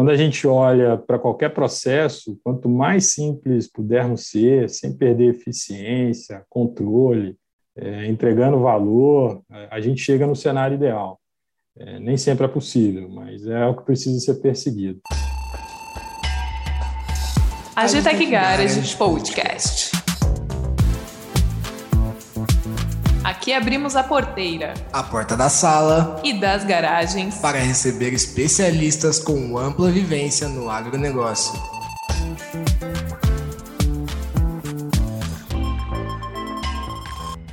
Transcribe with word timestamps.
quando 0.00 0.12
a 0.12 0.16
gente 0.16 0.46
olha 0.46 0.96
para 0.96 1.18
qualquer 1.18 1.50
processo, 1.50 2.40
quanto 2.42 2.70
mais 2.70 3.12
simples 3.12 3.70
pudermos 3.70 4.30
ser, 4.30 4.70
sem 4.70 4.96
perder 4.96 5.28
eficiência, 5.28 6.42
controle, 6.48 7.36
é, 7.76 8.06
entregando 8.06 8.60
valor, 8.60 9.42
a 9.70 9.78
gente 9.78 10.00
chega 10.00 10.26
no 10.26 10.34
cenário 10.34 10.76
ideal. 10.76 11.20
É, 11.78 11.98
nem 11.98 12.16
sempre 12.16 12.46
é 12.46 12.48
possível, 12.48 13.10
mas 13.10 13.46
é 13.46 13.66
o 13.66 13.76
que 13.76 13.84
precisa 13.84 14.18
ser 14.20 14.40
perseguido. 14.40 15.00
Agitec 17.76 18.24
Garage 18.24 18.96
Podcast. 18.96 19.89
Aqui 23.40 23.54
abrimos 23.54 23.96
a 23.96 24.02
porteira, 24.02 24.74
a 24.92 25.02
porta 25.02 25.34
da 25.34 25.48
sala 25.48 26.20
e 26.22 26.38
das 26.38 26.62
garagens 26.62 27.36
para 27.36 27.58
receber 27.58 28.12
especialistas 28.12 29.18
com 29.18 29.56
ampla 29.56 29.90
vivência 29.90 30.46
no 30.46 30.68
agronegócio. 30.68 31.58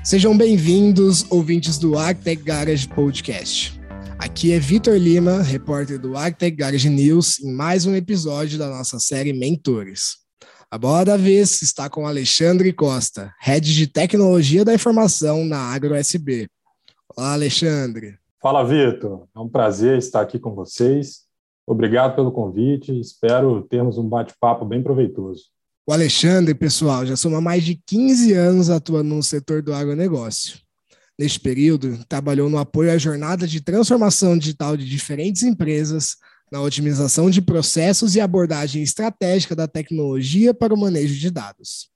Sejam 0.03 0.37
bem-vindos, 0.37 1.25
ouvintes 1.29 1.77
do 1.77 1.97
Agtech 1.97 2.43
Garage 2.43 2.85
Podcast. 2.89 3.79
Aqui 4.19 4.51
é 4.51 4.59
Vitor 4.59 4.97
Lima, 4.97 5.41
repórter 5.41 5.97
do 5.97 6.17
Agtech 6.17 6.57
Garage 6.57 6.89
News, 6.89 7.39
em 7.39 7.53
mais 7.53 7.85
um 7.85 7.95
episódio 7.95 8.59
da 8.59 8.67
nossa 8.67 8.99
série 8.99 9.31
Mentores. 9.31 10.26
A 10.69 10.77
bola 10.77 11.05
da 11.05 11.15
vez 11.15 11.61
está 11.61 11.89
com 11.89 12.05
Alexandre 12.05 12.73
Costa, 12.73 13.33
Head 13.39 13.73
de 13.73 13.87
Tecnologia 13.87 14.65
da 14.65 14.73
Informação 14.73 15.45
na 15.45 15.73
AgroSB. 15.73 16.45
Olá, 17.15 17.31
Alexandre. 17.31 18.19
Fala, 18.41 18.65
Vitor. 18.65 19.29
É 19.33 19.39
um 19.39 19.47
prazer 19.47 19.97
estar 19.97 20.19
aqui 20.19 20.37
com 20.37 20.53
vocês. 20.53 21.21
Obrigado 21.65 22.15
pelo 22.15 22.33
convite. 22.33 22.99
Espero 22.99 23.65
termos 23.69 23.97
um 23.97 24.03
bate-papo 24.03 24.65
bem 24.65 24.83
proveitoso. 24.83 25.45
O 25.87 25.93
Alexandre, 25.93 26.53
pessoal, 26.53 27.05
já 27.05 27.15
soma 27.15 27.39
mais 27.39 27.63
de 27.63 27.81
15 27.85 28.33
anos 28.33 28.69
atuando 28.69 29.15
no 29.15 29.23
setor 29.23 29.61
do 29.61 29.73
agronegócio. 29.73 30.59
Neste 31.17 31.39
período, 31.39 31.97
trabalhou 32.09 32.49
no 32.49 32.57
apoio 32.57 32.91
à 32.91 32.97
jornada 32.97 33.47
de 33.47 33.61
transformação 33.61 34.37
digital 34.37 34.75
de 34.75 34.83
diferentes 34.83 35.43
empresas, 35.43 36.17
na 36.51 36.61
otimização 36.61 37.29
de 37.29 37.41
processos 37.41 38.15
e 38.15 38.21
abordagem 38.21 38.81
estratégica 38.81 39.55
da 39.55 39.67
tecnologia 39.67 40.53
para 40.53 40.73
o 40.73 40.79
manejo 40.79 41.15
de 41.19 41.29
dados. 41.29 41.89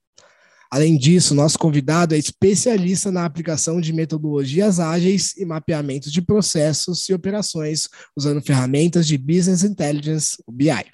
Além 0.71 0.97
disso, 0.97 1.35
nosso 1.35 1.59
convidado 1.59 2.15
é 2.15 2.17
especialista 2.17 3.11
na 3.11 3.25
aplicação 3.25 3.81
de 3.81 3.91
metodologias 3.91 4.79
ágeis 4.79 5.35
e 5.35 5.45
mapeamento 5.45 6.09
de 6.09 6.21
processos 6.21 7.09
e 7.09 7.13
operações 7.13 7.89
usando 8.15 8.41
ferramentas 8.41 9.05
de 9.05 9.17
Business 9.17 9.63
Intelligence, 9.63 10.37
o 10.47 10.51
BI. 10.51 10.85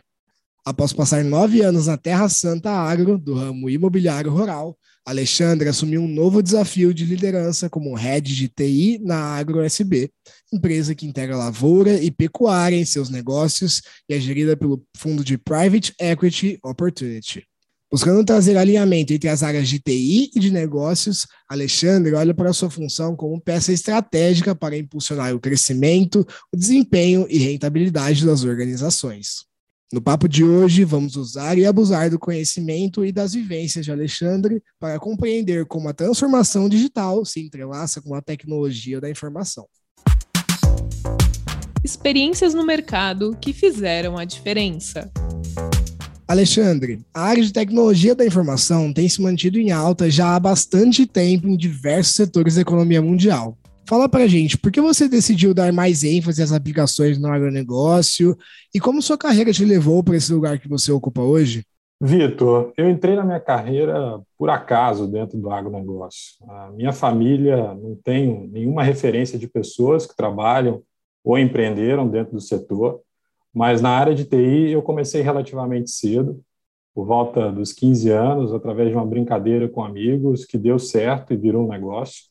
Após 0.66 0.92
passar 0.92 1.24
nove 1.24 1.62
anos 1.62 1.86
na 1.86 1.96
Terra 1.96 2.28
Santa 2.28 2.72
Agro, 2.72 3.20
do 3.20 3.36
ramo 3.36 3.70
imobiliário 3.70 4.32
rural, 4.32 4.76
Alexandre 5.08 5.70
assumiu 5.70 6.02
um 6.02 6.08
novo 6.08 6.44
desafio 6.44 6.94
de 6.94 7.06
liderança 7.06 7.70
como 7.70 7.96
head 7.96 8.36
de 8.36 8.50
TI 8.50 9.00
na 9.02 9.38
AgroSB, 9.38 10.12
empresa 10.52 10.94
que 10.94 11.08
integra 11.08 11.38
lavoura 11.38 11.94
e 11.94 12.12
pecuária 12.12 12.76
em 12.76 12.84
seus 12.84 13.10
negócios 13.10 13.82
e 14.10 14.14
é 14.14 14.20
gerida 14.20 14.58
pelo 14.58 14.84
fundo 14.98 15.24
de 15.24 15.38
Private 15.38 15.94
Equity 15.98 16.60
Opportunity. 16.62 17.42
Buscando 17.90 18.26
trazer 18.26 18.58
alinhamento 18.58 19.14
entre 19.14 19.30
as 19.30 19.44
áreas 19.44 19.70
de 19.70 19.80
TI 19.80 20.30
e 20.36 20.40
de 20.42 20.52
negócios, 20.52 21.26
Alexandre 21.48 22.14
olha 22.14 22.34
para 22.34 22.52
sua 22.52 22.70
função 22.70 23.16
como 23.16 23.40
peça 23.40 23.72
estratégica 23.72 24.54
para 24.54 24.76
impulsionar 24.76 25.34
o 25.34 25.40
crescimento, 25.40 26.28
o 26.54 26.58
desempenho 26.58 27.26
e 27.30 27.38
rentabilidade 27.38 28.26
das 28.26 28.44
organizações. 28.44 29.48
No 29.94 30.02
papo 30.02 30.28
de 30.28 30.44
hoje, 30.44 30.84
vamos 30.84 31.16
usar 31.16 31.58
e 31.58 31.66
abusar 31.66 32.10
do 32.10 32.20
conhecimento 32.20 33.06
e 33.06 33.12
das 33.14 33.32
vivências 33.34 33.86
de 33.86 33.92
Alexandre 33.92 34.62
para 34.78 35.00
compreender 35.00 35.66
como 35.66 35.88
a 35.88 35.94
transformação 35.94 36.68
digital 36.68 37.24
se 37.24 37.40
entrelaça 37.40 38.02
com 38.02 38.14
a 38.14 38.22
tecnologia 38.22 39.00
da 39.00 39.10
informação. 39.10 39.66
Experiências 41.82 42.54
no 42.54 42.66
mercado 42.66 43.38
que 43.40 43.54
fizeram 43.54 44.18
a 44.18 44.26
diferença. 44.26 45.10
Alexandre, 46.28 47.00
a 47.14 47.22
área 47.22 47.42
de 47.42 47.54
tecnologia 47.54 48.14
da 48.14 48.26
informação 48.26 48.92
tem 48.92 49.08
se 49.08 49.22
mantido 49.22 49.58
em 49.58 49.72
alta 49.72 50.12
já 50.12 50.36
há 50.36 50.40
bastante 50.42 51.06
tempo 51.06 51.48
em 51.48 51.56
diversos 51.56 52.14
setores 52.14 52.56
da 52.56 52.62
economia 52.62 53.02
mundial. 53.02 53.58
Fala 53.88 54.10
pra 54.10 54.28
gente, 54.28 54.58
por 54.58 54.70
que 54.70 54.82
você 54.82 55.08
decidiu 55.08 55.54
dar 55.54 55.72
mais 55.72 56.04
ênfase 56.04 56.44
às 56.44 56.52
aplicações 56.52 57.18
no 57.18 57.32
agronegócio 57.32 58.38
e 58.76 58.82
como 58.82 59.02
sua 59.02 59.18
carreira 59.18 59.54
te 59.54 59.64
levou 59.64 60.04
para 60.04 60.18
esse 60.18 60.34
lugar 60.34 60.60
que 60.60 60.68
você 60.68 60.92
ocupa 60.92 61.22
hoje? 61.22 61.64
Vitor, 62.02 62.74
eu 62.76 62.90
entrei 62.90 63.16
na 63.16 63.24
minha 63.24 63.40
carreira 63.40 64.20
por 64.38 64.50
acaso 64.50 65.08
dentro 65.08 65.38
do 65.38 65.50
agronegócio. 65.50 66.36
A 66.50 66.70
minha 66.72 66.92
família 66.92 67.74
não 67.76 67.96
tem 67.96 68.50
nenhuma 68.50 68.84
referência 68.84 69.40
de 69.40 69.48
pessoas 69.48 70.06
que 70.06 70.18
trabalham 70.18 70.84
ou 71.24 71.40
empreenderam 71.40 72.06
dentro 72.10 72.34
do 72.34 72.42
setor, 72.42 73.00
mas 73.54 73.82
na 73.82 73.92
área 73.92 74.14
de 74.14 74.26
TI 74.26 74.70
eu 74.70 74.82
comecei 74.82 75.22
relativamente 75.22 75.92
cedo, 75.92 76.42
por 76.94 77.06
volta 77.06 77.50
dos 77.54 77.72
15 77.72 78.10
anos, 78.10 78.54
através 78.54 78.90
de 78.90 78.96
uma 78.96 79.06
brincadeira 79.06 79.70
com 79.70 79.82
amigos 79.82 80.44
que 80.44 80.58
deu 80.58 80.78
certo 80.78 81.34
e 81.34 81.38
virou 81.38 81.64
um 81.64 81.70
negócio. 81.70 82.26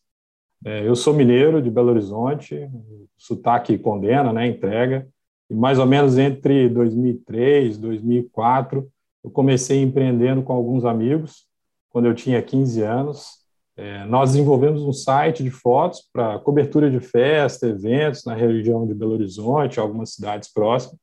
É, 0.64 0.86
eu 0.86 0.96
sou 0.96 1.14
mineiro 1.14 1.62
de 1.62 1.70
Belo 1.70 1.90
Horizonte, 1.90 2.68
sotaque 3.16 3.78
condena, 3.78 4.32
né, 4.32 4.46
entrega, 4.46 5.08
e 5.48 5.54
mais 5.54 5.78
ou 5.78 5.86
menos 5.86 6.18
entre 6.18 6.68
2003 6.68 7.76
e 7.76 7.80
2004 7.80 8.90
eu 9.26 9.30
comecei 9.30 9.82
empreendendo 9.82 10.40
com 10.40 10.52
alguns 10.52 10.84
amigos, 10.84 11.46
quando 11.90 12.06
eu 12.06 12.14
tinha 12.14 12.40
15 12.40 12.80
anos. 12.82 13.44
É, 13.76 14.04
nós 14.04 14.30
desenvolvemos 14.30 14.82
um 14.82 14.92
site 14.92 15.42
de 15.42 15.50
fotos 15.50 16.00
para 16.12 16.38
cobertura 16.38 16.88
de 16.88 17.00
festa, 17.00 17.66
eventos 17.66 18.24
na 18.24 18.34
região 18.34 18.86
de 18.86 18.94
Belo 18.94 19.14
Horizonte, 19.14 19.80
algumas 19.80 20.14
cidades 20.14 20.52
próximas. 20.52 20.96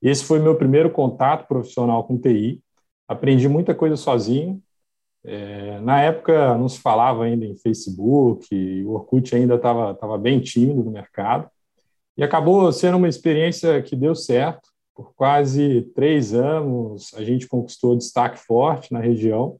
Esse 0.00 0.24
foi 0.24 0.38
meu 0.38 0.56
primeiro 0.56 0.90
contato 0.90 1.46
profissional 1.46 2.04
com 2.04 2.18
TI. 2.18 2.62
Aprendi 3.06 3.46
muita 3.50 3.74
coisa 3.74 3.96
sozinho, 3.96 4.62
é, 5.24 5.80
na 5.80 6.00
época 6.02 6.56
não 6.56 6.68
se 6.68 6.80
falava 6.80 7.24
ainda 7.24 7.44
em 7.44 7.56
Facebook, 7.56 8.54
o 8.84 8.92
Orkut 8.92 9.34
ainda 9.34 9.56
estava 9.56 9.94
tava 9.94 10.16
bem 10.16 10.40
tímido 10.40 10.82
no 10.82 10.90
mercado, 10.90 11.48
e 12.16 12.22
acabou 12.22 12.72
sendo 12.72 12.96
uma 12.96 13.08
experiência 13.08 13.80
que 13.82 13.94
deu 13.94 14.14
certo. 14.14 14.68
Por 14.94 15.14
quase 15.14 15.82
três 15.94 16.34
anos, 16.34 17.14
a 17.14 17.22
gente 17.22 17.46
conquistou 17.46 17.96
destaque 17.96 18.38
forte 18.38 18.92
na 18.92 18.98
região, 18.98 19.58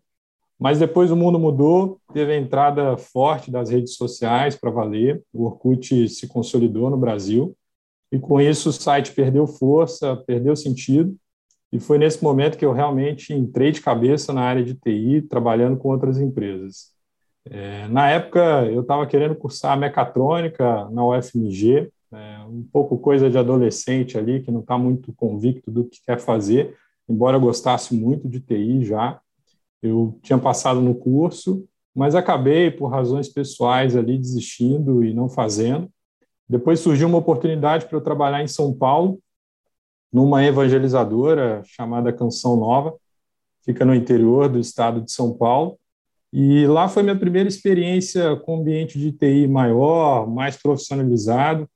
mas 0.59 0.81
depois 0.81 1.13
o 1.13 1.17
mundo 1.17 1.39
mudou, 1.39 2.01
teve 2.13 2.33
a 2.33 2.37
entrada 2.37 2.97
forte 2.97 3.49
das 3.49 3.71
redes 3.71 3.95
sociais 3.95 4.57
para 4.57 4.73
valer, 4.73 5.23
o 5.33 5.45
Orkut 5.45 6.09
se 6.09 6.27
consolidou 6.27 6.91
no 6.91 6.97
Brasil, 6.97 7.57
e 8.11 8.19
com 8.19 8.41
isso 8.41 8.71
o 8.71 8.73
site 8.73 9.13
perdeu 9.13 9.47
força, 9.47 10.17
perdeu 10.27 10.57
sentido, 10.57 11.15
e 11.73 11.79
foi 11.79 11.99
nesse 11.99 12.23
momento 12.23 12.57
que 12.57 12.65
eu 12.65 12.73
realmente 12.73 13.33
entrei 13.35 13.73
de 13.73 13.81
cabeça 13.81 14.33
na 14.33 14.43
área 14.43 14.65
de 14.65 14.75
TI, 14.75 15.23
trabalhando 15.23 15.77
com 15.77 15.89
outras 15.89 16.19
empresas. 16.19 16.93
É, 17.45 17.87
na 17.89 18.11
época, 18.11 18.67
eu 18.67 18.83
estava 18.83 19.07
querendo 19.07 19.35
cursar 19.35 19.79
mecatrônica 19.79 20.89
na 20.91 21.05
UFMG, 21.07 21.91
é, 22.13 22.39
um 22.49 22.63
pouco 22.73 22.99
coisa 22.99 23.29
de 23.31 23.37
adolescente 23.37 24.17
ali, 24.17 24.43
que 24.43 24.51
não 24.51 24.61
está 24.61 24.79
muito 24.79 25.13
convicto 25.15 25.71
do 25.71 25.85
que 25.85 26.01
quer 26.05 26.19
fazer, 26.19 26.75
embora 27.09 27.37
eu 27.37 27.41
gostasse 27.41 27.95
muito 27.95 28.29
de 28.29 28.41
TI 28.41 28.85
já. 28.85 29.21
Eu 29.83 30.19
tinha 30.23 30.39
passado 30.39 30.81
no 30.81 30.95
curso, 30.95 31.65
mas 31.95 32.15
acabei, 32.15 32.71
por 32.71 32.89
razões 32.89 33.29
pessoais, 33.29 33.95
ali 33.95 34.17
desistindo 34.17 35.05
e 35.05 35.13
não 35.13 35.29
fazendo. 35.29 35.91
Depois 36.49 36.81
surgiu 36.81 37.09
uma 37.09 37.19
oportunidade 37.19 37.87
para 37.87 37.97
eu 37.97 38.01
trabalhar 38.01 38.43
em 38.43 38.49
São 38.49 38.73
Paulo, 38.73 39.21
numa 40.13 40.45
evangelizadora 40.45 41.63
chamada 41.65 42.13
Canção 42.13 42.57
Nova, 42.57 42.95
fica 43.65 43.85
no 43.85 43.95
interior 43.95 44.49
do 44.49 44.59
estado 44.59 45.01
de 45.01 45.13
São 45.13 45.35
Paulo. 45.35 45.79
E 46.33 46.67
lá 46.67 46.89
foi 46.89 47.03
minha 47.03 47.19
primeira 47.19 47.49
experiência 47.49 48.37
com 48.37 48.61
ambiente 48.61 48.99
de 48.99 49.13
TI 49.13 49.47
maior, 49.47 50.27
mais 50.27 50.57
profissionalizado. 50.57 51.69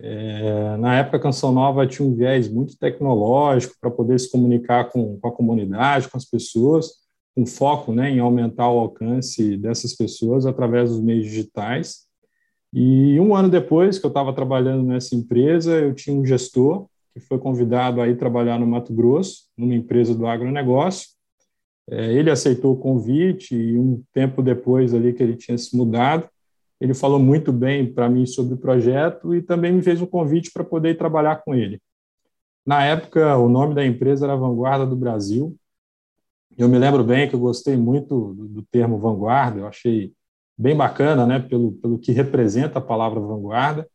É, 0.00 0.76
na 0.78 0.98
época, 0.98 1.16
a 1.16 1.20
Canção 1.20 1.52
Nova 1.52 1.86
tinha 1.86 2.06
um 2.08 2.14
viés 2.14 2.48
muito 2.48 2.76
tecnológico 2.76 3.74
para 3.80 3.90
poder 3.90 4.18
se 4.18 4.30
comunicar 4.30 4.90
com, 4.90 5.18
com, 5.18 5.28
a 5.28 5.32
comunidade, 5.32 6.08
com 6.08 6.16
as 6.16 6.24
pessoas, 6.24 6.90
com 7.34 7.46
foco 7.46 7.92
né, 7.92 8.10
em 8.10 8.18
aumentar 8.18 8.68
o 8.68 8.78
alcance 8.78 9.56
dessas 9.56 9.94
pessoas 9.94 10.46
através 10.46 10.90
dos 10.90 11.00
meios 11.00 11.24
digitais. 11.24 12.06
E 12.72 13.20
um 13.20 13.34
ano 13.34 13.48
depois 13.48 13.98
que 13.98 14.06
eu 14.06 14.08
estava 14.08 14.32
trabalhando 14.32 14.82
nessa 14.82 15.14
empresa, 15.14 15.72
eu 15.72 15.94
tinha 15.94 16.16
um 16.16 16.24
gestor 16.24 16.86
que 17.12 17.20
foi 17.20 17.38
convidado 17.38 18.00
a 18.00 18.08
ir 18.08 18.16
trabalhar 18.16 18.58
no 18.58 18.66
Mato 18.66 18.92
Grosso, 18.92 19.44
numa 19.56 19.74
empresa 19.74 20.14
do 20.14 20.26
agronegócio. 20.26 21.10
É, 21.90 22.12
ele 22.12 22.30
aceitou 22.30 22.72
o 22.72 22.78
convite 22.78 23.54
e 23.54 23.76
um 23.76 24.02
tempo 24.12 24.42
depois 24.42 24.94
ali 24.94 25.12
que 25.12 25.22
ele 25.22 25.36
tinha 25.36 25.58
se 25.58 25.76
mudado, 25.76 26.28
ele 26.80 26.94
falou 26.94 27.18
muito 27.18 27.52
bem 27.52 27.92
para 27.92 28.08
mim 28.08 28.26
sobre 28.26 28.54
o 28.54 28.56
projeto 28.56 29.34
e 29.34 29.42
também 29.42 29.72
me 29.72 29.82
fez 29.82 30.00
um 30.00 30.06
convite 30.06 30.50
para 30.52 30.64
poder 30.64 30.90
ir 30.90 30.98
trabalhar 30.98 31.36
com 31.44 31.54
ele. 31.54 31.80
Na 32.66 32.84
época, 32.84 33.36
o 33.36 33.48
nome 33.48 33.74
da 33.74 33.84
empresa 33.84 34.26
era 34.26 34.36
Vanguarda 34.36 34.86
do 34.86 34.96
Brasil. 34.96 35.56
Eu 36.56 36.68
me 36.68 36.78
lembro 36.78 37.04
bem 37.04 37.28
que 37.28 37.34
eu 37.34 37.40
gostei 37.40 37.76
muito 37.76 38.32
do, 38.34 38.48
do 38.48 38.62
termo 38.62 38.98
vanguarda, 38.98 39.60
eu 39.60 39.66
achei 39.66 40.12
bem 40.56 40.76
bacana, 40.76 41.26
né, 41.26 41.38
pelo, 41.38 41.72
pelo 41.72 41.98
que 41.98 42.12
representa 42.12 42.78
a 42.78 42.82
palavra 42.82 43.20
vanguarda. 43.20 43.88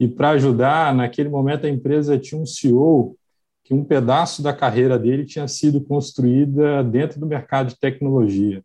E 0.00 0.06
para 0.06 0.30
ajudar, 0.30 0.94
naquele 0.94 1.28
momento 1.28 1.66
a 1.66 1.70
empresa 1.70 2.18
tinha 2.18 2.40
um 2.40 2.46
CEO 2.46 3.16
que 3.64 3.74
um 3.74 3.84
pedaço 3.84 4.42
da 4.42 4.52
carreira 4.52 4.98
dele 4.98 5.26
tinha 5.26 5.46
sido 5.46 5.80
construída 5.80 6.82
dentro 6.82 7.20
do 7.20 7.26
mercado 7.26 7.68
de 7.68 7.78
tecnologia. 7.78 8.62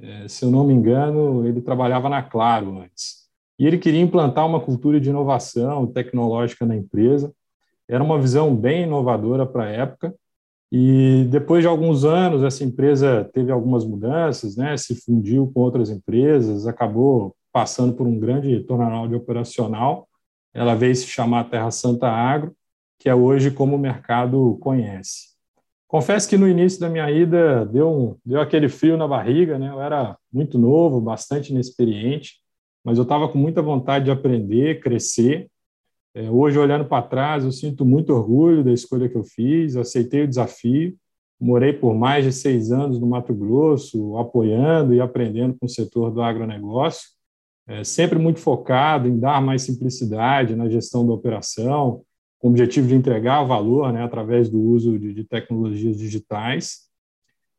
É, 0.00 0.26
se 0.26 0.44
eu 0.44 0.50
não 0.50 0.64
me 0.64 0.72
engano, 0.72 1.46
ele 1.46 1.60
trabalhava 1.60 2.08
na 2.08 2.22
Claro 2.22 2.78
antes. 2.80 3.28
E 3.58 3.66
ele 3.66 3.78
queria 3.78 4.00
implantar 4.00 4.46
uma 4.46 4.58
cultura 4.58 4.98
de 4.98 5.10
inovação 5.10 5.86
tecnológica 5.86 6.64
na 6.64 6.74
empresa. 6.74 7.32
Era 7.86 8.02
uma 8.02 8.18
visão 8.18 8.56
bem 8.56 8.84
inovadora 8.84 9.44
para 9.44 9.64
a 9.64 9.68
época. 9.68 10.14
E 10.72 11.26
depois 11.30 11.62
de 11.62 11.68
alguns 11.68 12.04
anos, 12.04 12.42
essa 12.42 12.64
empresa 12.64 13.28
teve 13.34 13.52
algumas 13.52 13.84
mudanças, 13.84 14.56
né? 14.56 14.76
se 14.76 14.94
fundiu 14.94 15.50
com 15.52 15.60
outras 15.60 15.90
empresas, 15.90 16.66
acabou 16.66 17.36
passando 17.52 17.92
por 17.92 18.06
um 18.06 18.18
grande 18.18 18.60
turnaround 18.60 19.14
operacional. 19.14 20.08
Ela 20.52 20.74
veio 20.74 20.94
se 20.94 21.06
chamar 21.06 21.48
Terra 21.50 21.70
Santa 21.70 22.08
Agro, 22.08 22.54
que 22.98 23.08
é 23.08 23.14
hoje 23.14 23.50
como 23.50 23.76
o 23.76 23.78
mercado 23.78 24.58
conhece. 24.60 25.30
Confesso 25.90 26.28
que 26.28 26.36
no 26.36 26.46
início 26.46 26.78
da 26.78 26.88
minha 26.88 27.10
ida 27.10 27.66
deu, 27.66 27.90
um, 27.90 28.16
deu 28.24 28.40
aquele 28.40 28.68
frio 28.68 28.96
na 28.96 29.08
barriga, 29.08 29.58
né? 29.58 29.70
Eu 29.70 29.80
era 29.80 30.16
muito 30.32 30.56
novo, 30.56 31.00
bastante 31.00 31.50
inexperiente, 31.50 32.34
mas 32.84 32.96
eu 32.96 33.02
estava 33.02 33.28
com 33.28 33.36
muita 33.36 33.60
vontade 33.60 34.04
de 34.04 34.10
aprender, 34.10 34.80
crescer. 34.80 35.48
É, 36.14 36.30
hoje, 36.30 36.58
olhando 36.58 36.84
para 36.84 37.02
trás, 37.02 37.44
eu 37.44 37.50
sinto 37.50 37.84
muito 37.84 38.12
orgulho 38.12 38.62
da 38.62 38.72
escolha 38.72 39.08
que 39.08 39.16
eu 39.16 39.24
fiz, 39.24 39.76
aceitei 39.76 40.22
o 40.22 40.28
desafio. 40.28 40.96
Morei 41.40 41.72
por 41.72 41.94
mais 41.94 42.24
de 42.24 42.32
seis 42.32 42.70
anos 42.70 43.00
no 43.00 43.06
Mato 43.06 43.34
Grosso, 43.34 44.16
apoiando 44.18 44.94
e 44.94 45.00
aprendendo 45.00 45.56
com 45.58 45.66
o 45.66 45.68
setor 45.68 46.10
do 46.10 46.22
agronegócio, 46.22 47.08
é, 47.66 47.84
sempre 47.84 48.18
muito 48.18 48.40
focado 48.40 49.08
em 49.08 49.18
dar 49.18 49.40
mais 49.40 49.62
simplicidade 49.62 50.56
na 50.56 50.68
gestão 50.68 51.06
da 51.06 51.12
operação, 51.12 52.02
com 52.38 52.48
o 52.48 52.50
objetivo 52.50 52.88
de 52.88 52.94
entregar 52.94 53.44
valor 53.44 53.92
né, 53.92 54.02
através 54.02 54.48
do 54.48 54.60
uso 54.60 54.98
de, 54.98 55.12
de 55.12 55.24
tecnologias 55.24 55.96
digitais. 55.96 56.88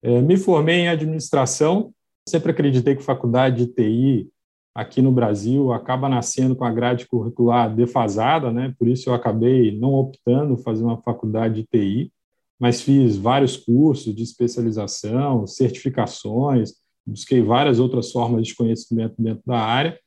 É, 0.02 0.22
me 0.22 0.36
formei 0.38 0.80
em 0.82 0.90
administração, 0.90 1.94
sempre 2.28 2.52
acreditei 2.52 2.96
que 2.96 3.04
faculdade 3.04 3.66
de 3.66 3.74
TI 3.74 4.30
aqui 4.74 5.02
no 5.02 5.12
Brasil 5.12 5.72
acaba 5.72 6.10
nascendo 6.10 6.56
com 6.56 6.64
a 6.64 6.72
grade 6.72 7.06
curricular 7.08 7.74
defasada, 7.74 8.52
né? 8.52 8.74
por 8.80 8.88
isso 8.88 9.10
eu 9.10 9.14
acabei 9.14 9.78
não 9.78 9.94
optando 9.94 10.58
fazer 10.58 10.84
uma 10.84 11.02
faculdade 11.02 11.56
de 11.56 11.68
TI, 11.68 12.12
mas 12.60 12.82
fiz 12.82 13.18
vários 13.18 13.58
cursos 13.58 14.16
de 14.16 14.24
especialização, 14.24 15.46
certificações, 15.46 16.74
busquei 17.12 17.42
várias 17.42 17.80
outras 17.80 18.12
formas 18.12 18.48
de 18.48 18.56
conhecimento 18.56 19.16
dentro 19.20 19.44
da 19.46 19.60
área. 19.60 20.00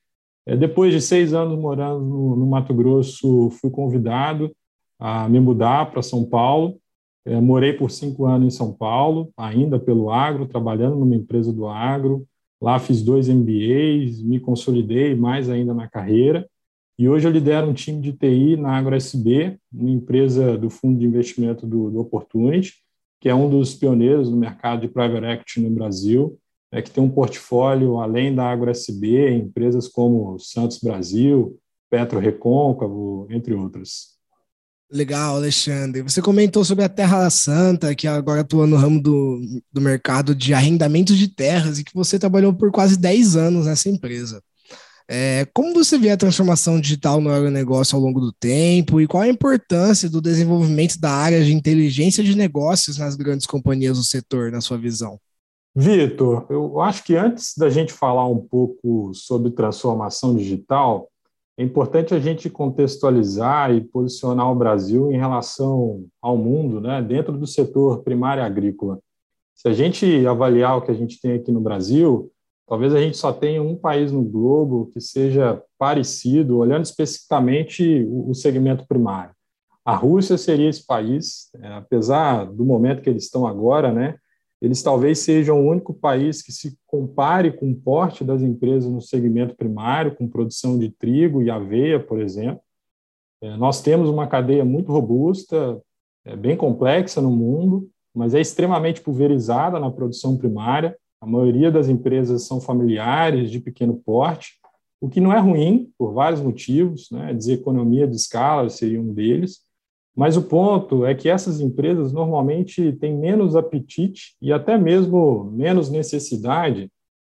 É, 0.46 0.56
depois 0.56 0.92
de 0.92 1.00
seis 1.00 1.32
anos 1.32 1.58
morando 1.58 2.04
no, 2.04 2.36
no 2.36 2.46
Mato 2.46 2.74
Grosso, 2.74 3.50
fui 3.50 3.70
convidado 3.70 4.54
a 4.98 5.28
me 5.28 5.40
mudar 5.40 5.90
para 5.90 6.02
São 6.02 6.24
Paulo. 6.24 6.78
É, 7.26 7.40
morei 7.40 7.72
por 7.72 7.90
cinco 7.90 8.26
anos 8.26 8.54
em 8.54 8.56
São 8.56 8.72
Paulo, 8.72 9.30
ainda 9.36 9.78
pelo 9.78 10.10
agro, 10.10 10.46
trabalhando 10.46 10.96
numa 10.96 11.14
empresa 11.14 11.52
do 11.52 11.66
agro. 11.66 12.26
Lá 12.60 12.78
fiz 12.78 13.02
dois 13.02 13.28
MBAs, 13.28 14.22
me 14.22 14.38
consolidei 14.38 15.14
mais 15.14 15.48
ainda 15.48 15.72
na 15.72 15.88
carreira. 15.88 16.46
E 16.98 17.08
hoje 17.08 17.26
eu 17.26 17.32
lidero 17.32 17.68
um 17.68 17.74
time 17.74 18.00
de 18.00 18.12
TI 18.12 18.56
na 18.56 18.76
AgroSB, 18.76 19.58
uma 19.72 19.90
empresa 19.90 20.56
do 20.56 20.70
fundo 20.70 20.98
de 20.98 21.04
investimento 21.04 21.66
do, 21.66 21.90
do 21.90 22.00
Opportunity, 22.00 22.74
que 23.20 23.28
é 23.28 23.34
um 23.34 23.50
dos 23.50 23.74
pioneiros 23.74 24.30
no 24.30 24.36
mercado 24.36 24.82
de 24.82 24.88
private 24.88 25.26
equity 25.26 25.60
no 25.60 25.70
Brasil, 25.70 26.38
é, 26.74 26.82
que 26.82 26.90
tem 26.90 27.02
um 27.02 27.08
portfólio, 27.08 28.00
além 28.00 28.34
da 28.34 28.50
AgroSB, 28.50 29.28
em 29.28 29.42
empresas 29.42 29.86
como 29.86 30.36
Santos 30.40 30.78
Brasil, 30.78 31.56
Petro 31.88 32.18
Recôncavo, 32.18 33.28
entre 33.30 33.54
outras. 33.54 34.14
Legal, 34.90 35.36
Alexandre. 35.36 36.02
Você 36.02 36.20
comentou 36.20 36.64
sobre 36.64 36.84
a 36.84 36.88
Terra 36.88 37.30
Santa, 37.30 37.94
que 37.94 38.08
agora 38.08 38.40
atua 38.40 38.66
no 38.66 38.76
ramo 38.76 39.00
do, 39.00 39.40
do 39.72 39.80
mercado 39.80 40.34
de 40.34 40.52
arrendamento 40.52 41.14
de 41.14 41.28
terras 41.28 41.78
e 41.78 41.84
que 41.84 41.94
você 41.94 42.18
trabalhou 42.18 42.52
por 42.52 42.72
quase 42.72 42.96
10 42.98 43.36
anos 43.36 43.66
nessa 43.66 43.88
empresa. 43.88 44.42
É, 45.08 45.46
como 45.54 45.74
você 45.74 45.96
vê 45.96 46.10
a 46.10 46.16
transformação 46.16 46.80
digital 46.80 47.20
no 47.20 47.30
agronegócio 47.30 47.94
ao 47.94 48.02
longo 48.02 48.18
do 48.18 48.32
tempo 48.32 49.00
e 49.00 49.06
qual 49.06 49.22
a 49.22 49.28
importância 49.28 50.10
do 50.10 50.20
desenvolvimento 50.20 50.98
da 50.98 51.12
área 51.12 51.44
de 51.44 51.52
inteligência 51.52 52.24
de 52.24 52.34
negócios 52.34 52.98
nas 52.98 53.14
grandes 53.14 53.46
companhias 53.46 53.96
do 53.96 54.02
setor, 54.02 54.50
na 54.50 54.60
sua 54.60 54.76
visão? 54.76 55.20
Vitor, 55.76 56.46
eu 56.50 56.80
acho 56.80 57.02
que 57.02 57.16
antes 57.16 57.54
da 57.58 57.68
gente 57.68 57.92
falar 57.92 58.28
um 58.28 58.38
pouco 58.38 59.12
sobre 59.12 59.50
transformação 59.50 60.36
digital, 60.36 61.10
é 61.56 61.64
importante 61.64 62.14
a 62.14 62.20
gente 62.20 62.48
contextualizar 62.48 63.72
e 63.72 63.80
posicionar 63.80 64.50
o 64.52 64.54
Brasil 64.54 65.10
em 65.10 65.16
relação 65.16 66.04
ao 66.22 66.36
mundo, 66.36 66.80
né, 66.80 67.02
dentro 67.02 67.36
do 67.36 67.46
setor 67.46 68.02
primário 68.02 68.42
agrícola. 68.42 69.00
Se 69.54 69.68
a 69.68 69.72
gente 69.72 70.24
avaliar 70.26 70.78
o 70.78 70.82
que 70.82 70.92
a 70.92 70.94
gente 70.94 71.20
tem 71.20 71.32
aqui 71.32 71.50
no 71.50 71.60
Brasil, 71.60 72.30
talvez 72.68 72.94
a 72.94 73.00
gente 73.00 73.16
só 73.16 73.32
tenha 73.32 73.62
um 73.62 73.76
país 73.76 74.12
no 74.12 74.22
globo 74.22 74.90
que 74.92 75.00
seja 75.00 75.60
parecido, 75.76 76.58
olhando 76.58 76.84
especificamente 76.84 78.06
o 78.08 78.32
segmento 78.32 78.86
primário. 78.86 79.34
A 79.84 79.94
Rússia 79.94 80.38
seria 80.38 80.70
esse 80.70 80.84
país, 80.86 81.50
é, 81.60 81.68
apesar 81.74 82.46
do 82.46 82.64
momento 82.64 83.02
que 83.02 83.10
eles 83.10 83.24
estão 83.24 83.46
agora, 83.46 83.92
né, 83.92 84.16
eles 84.64 84.82
talvez 84.82 85.18
sejam 85.18 85.60
o 85.60 85.68
único 85.70 85.92
país 85.92 86.40
que 86.40 86.50
se 86.50 86.74
compare 86.86 87.52
com 87.52 87.70
o 87.70 87.76
porte 87.76 88.24
das 88.24 88.40
empresas 88.40 88.90
no 88.90 89.00
segmento 89.00 89.54
primário, 89.54 90.16
com 90.16 90.26
produção 90.26 90.78
de 90.78 90.88
trigo 90.88 91.42
e 91.42 91.50
aveia, 91.50 92.00
por 92.00 92.18
exemplo. 92.18 92.62
É, 93.42 93.56
nós 93.58 93.82
temos 93.82 94.08
uma 94.08 94.26
cadeia 94.26 94.64
muito 94.64 94.90
robusta, 94.90 95.78
é, 96.24 96.34
bem 96.34 96.56
complexa 96.56 97.20
no 97.20 97.30
mundo, 97.30 97.90
mas 98.14 98.34
é 98.34 98.40
extremamente 98.40 99.02
pulverizada 99.02 99.78
na 99.78 99.90
produção 99.90 100.34
primária. 100.38 100.96
A 101.20 101.26
maioria 101.26 101.70
das 101.70 101.88
empresas 101.88 102.44
são 102.44 102.58
familiares, 102.58 103.50
de 103.50 103.60
pequeno 103.60 104.00
porte, 104.02 104.54
o 104.98 105.10
que 105.10 105.20
não 105.20 105.30
é 105.30 105.38
ruim, 105.38 105.92
por 105.98 106.14
vários 106.14 106.40
motivos, 106.40 107.10
né? 107.10 107.34
deseconomia 107.34 108.08
de 108.08 108.16
escala 108.16 108.70
seria 108.70 108.98
um 108.98 109.12
deles, 109.12 109.60
mas 110.16 110.36
o 110.36 110.42
ponto 110.42 111.04
é 111.04 111.14
que 111.14 111.28
essas 111.28 111.60
empresas 111.60 112.12
normalmente 112.12 112.92
têm 112.92 113.16
menos 113.16 113.56
apetite 113.56 114.36
e 114.40 114.52
até 114.52 114.78
mesmo 114.78 115.50
menos 115.52 115.90
necessidade 115.90 116.90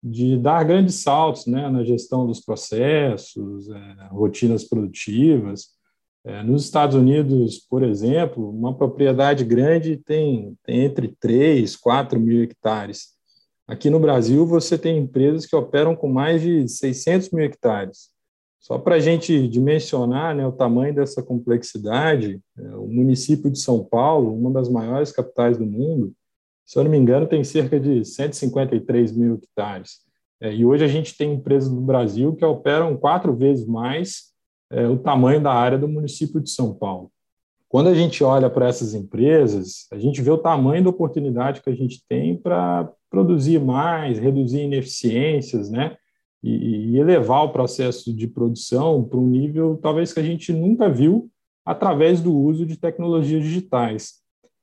de 0.03 0.37
dar 0.37 0.65
grandes 0.65 0.97
saltos 0.97 1.47
né, 1.47 1.69
na 1.71 1.85
gestão 1.85 2.27
dos 2.27 2.41
processos, 2.41 3.71
é, 3.71 4.09
rotinas 4.11 4.65
produtivas. 4.65 5.69
É, 6.25 6.43
nos 6.43 6.65
Estados 6.65 6.97
Unidos, 6.97 7.59
por 7.59 7.83
exemplo, 7.83 8.51
uma 8.51 8.77
propriedade 8.77 9.45
grande 9.45 9.97
tem, 9.97 10.57
tem 10.65 10.85
entre 10.85 11.15
3 11.21 11.77
4 11.77 12.19
mil 12.19 12.43
hectares. 12.43 13.15
Aqui 13.67 13.89
no 13.89 14.01
Brasil, 14.01 14.45
você 14.47 14.77
tem 14.77 14.99
empresas 14.99 15.47
que 15.47 15.57
operam 15.57 15.97
com 15.97 16.09
mais 16.09 16.43
de 16.43 16.69
600 16.69 17.31
mil 17.31 17.45
hectares. 17.45 18.14
Só 18.65 18.79
para 18.79 18.95
a 18.95 18.99
gente 18.99 19.47
dimensionar 19.47 20.35
né, 20.35 20.47
o 20.47 20.51
tamanho 20.51 20.95
dessa 20.95 21.23
complexidade, 21.23 22.41
é, 22.59 22.63
o 22.77 22.87
município 22.87 23.51
de 23.51 23.59
São 23.59 23.85
Paulo, 23.85 24.35
uma 24.35 24.51
das 24.51 24.71
maiores 24.71 25.13
capitais 25.13 25.59
do 25.59 25.67
mundo, 25.67 26.15
se 26.65 26.79
eu 26.79 26.83
não 26.83 26.91
me 26.91 26.97
engano, 26.97 27.27
tem 27.27 27.45
cerca 27.45 27.79
de 27.79 28.03
153 28.07 29.13
mil 29.13 29.35
hectares. 29.35 29.99
É, 30.41 30.51
e 30.51 30.65
hoje 30.65 30.83
a 30.83 30.89
gente 30.89 31.15
tem 31.15 31.35
empresas 31.35 31.71
no 31.71 31.83
Brasil 31.83 32.35
que 32.35 32.43
operam 32.43 32.97
quatro 32.97 33.37
vezes 33.37 33.67
mais 33.67 34.33
é, 34.73 34.89
o 34.89 34.97
tamanho 34.97 35.43
da 35.43 35.53
área 35.53 35.77
do 35.77 35.87
município 35.87 36.41
de 36.41 36.49
São 36.49 36.73
Paulo. 36.73 37.11
Quando 37.69 37.91
a 37.91 37.95
gente 37.95 38.25
olha 38.25 38.49
para 38.49 38.67
essas 38.67 38.95
empresas, 38.95 39.87
a 39.93 39.99
gente 39.99 40.23
vê 40.23 40.31
o 40.31 40.39
tamanho 40.39 40.85
da 40.85 40.89
oportunidade 40.89 41.61
que 41.61 41.69
a 41.69 41.77
gente 41.77 42.03
tem 42.09 42.35
para 42.35 42.91
produzir 43.11 43.61
mais, 43.61 44.19
reduzir 44.19 44.61
ineficiências, 44.61 45.69
né? 45.69 45.99
E, 46.45 46.91
e 46.91 46.99
elevar 46.99 47.43
o 47.43 47.49
processo 47.49 48.13
de 48.13 48.29
produção 48.29 49.03
para 49.03 49.19
um 49.19 49.27
nível 49.27 49.79
talvez 49.81 50.13
que 50.13 50.21
a 50.21 50.23
gente 50.23 50.53
nunca 50.53 50.91
viu 50.91 51.31
através 51.65 52.21
do 52.21 52.37
uso 52.37 52.67
de 52.67 52.77
tecnologias 52.77 53.43
digitais. 53.43 54.17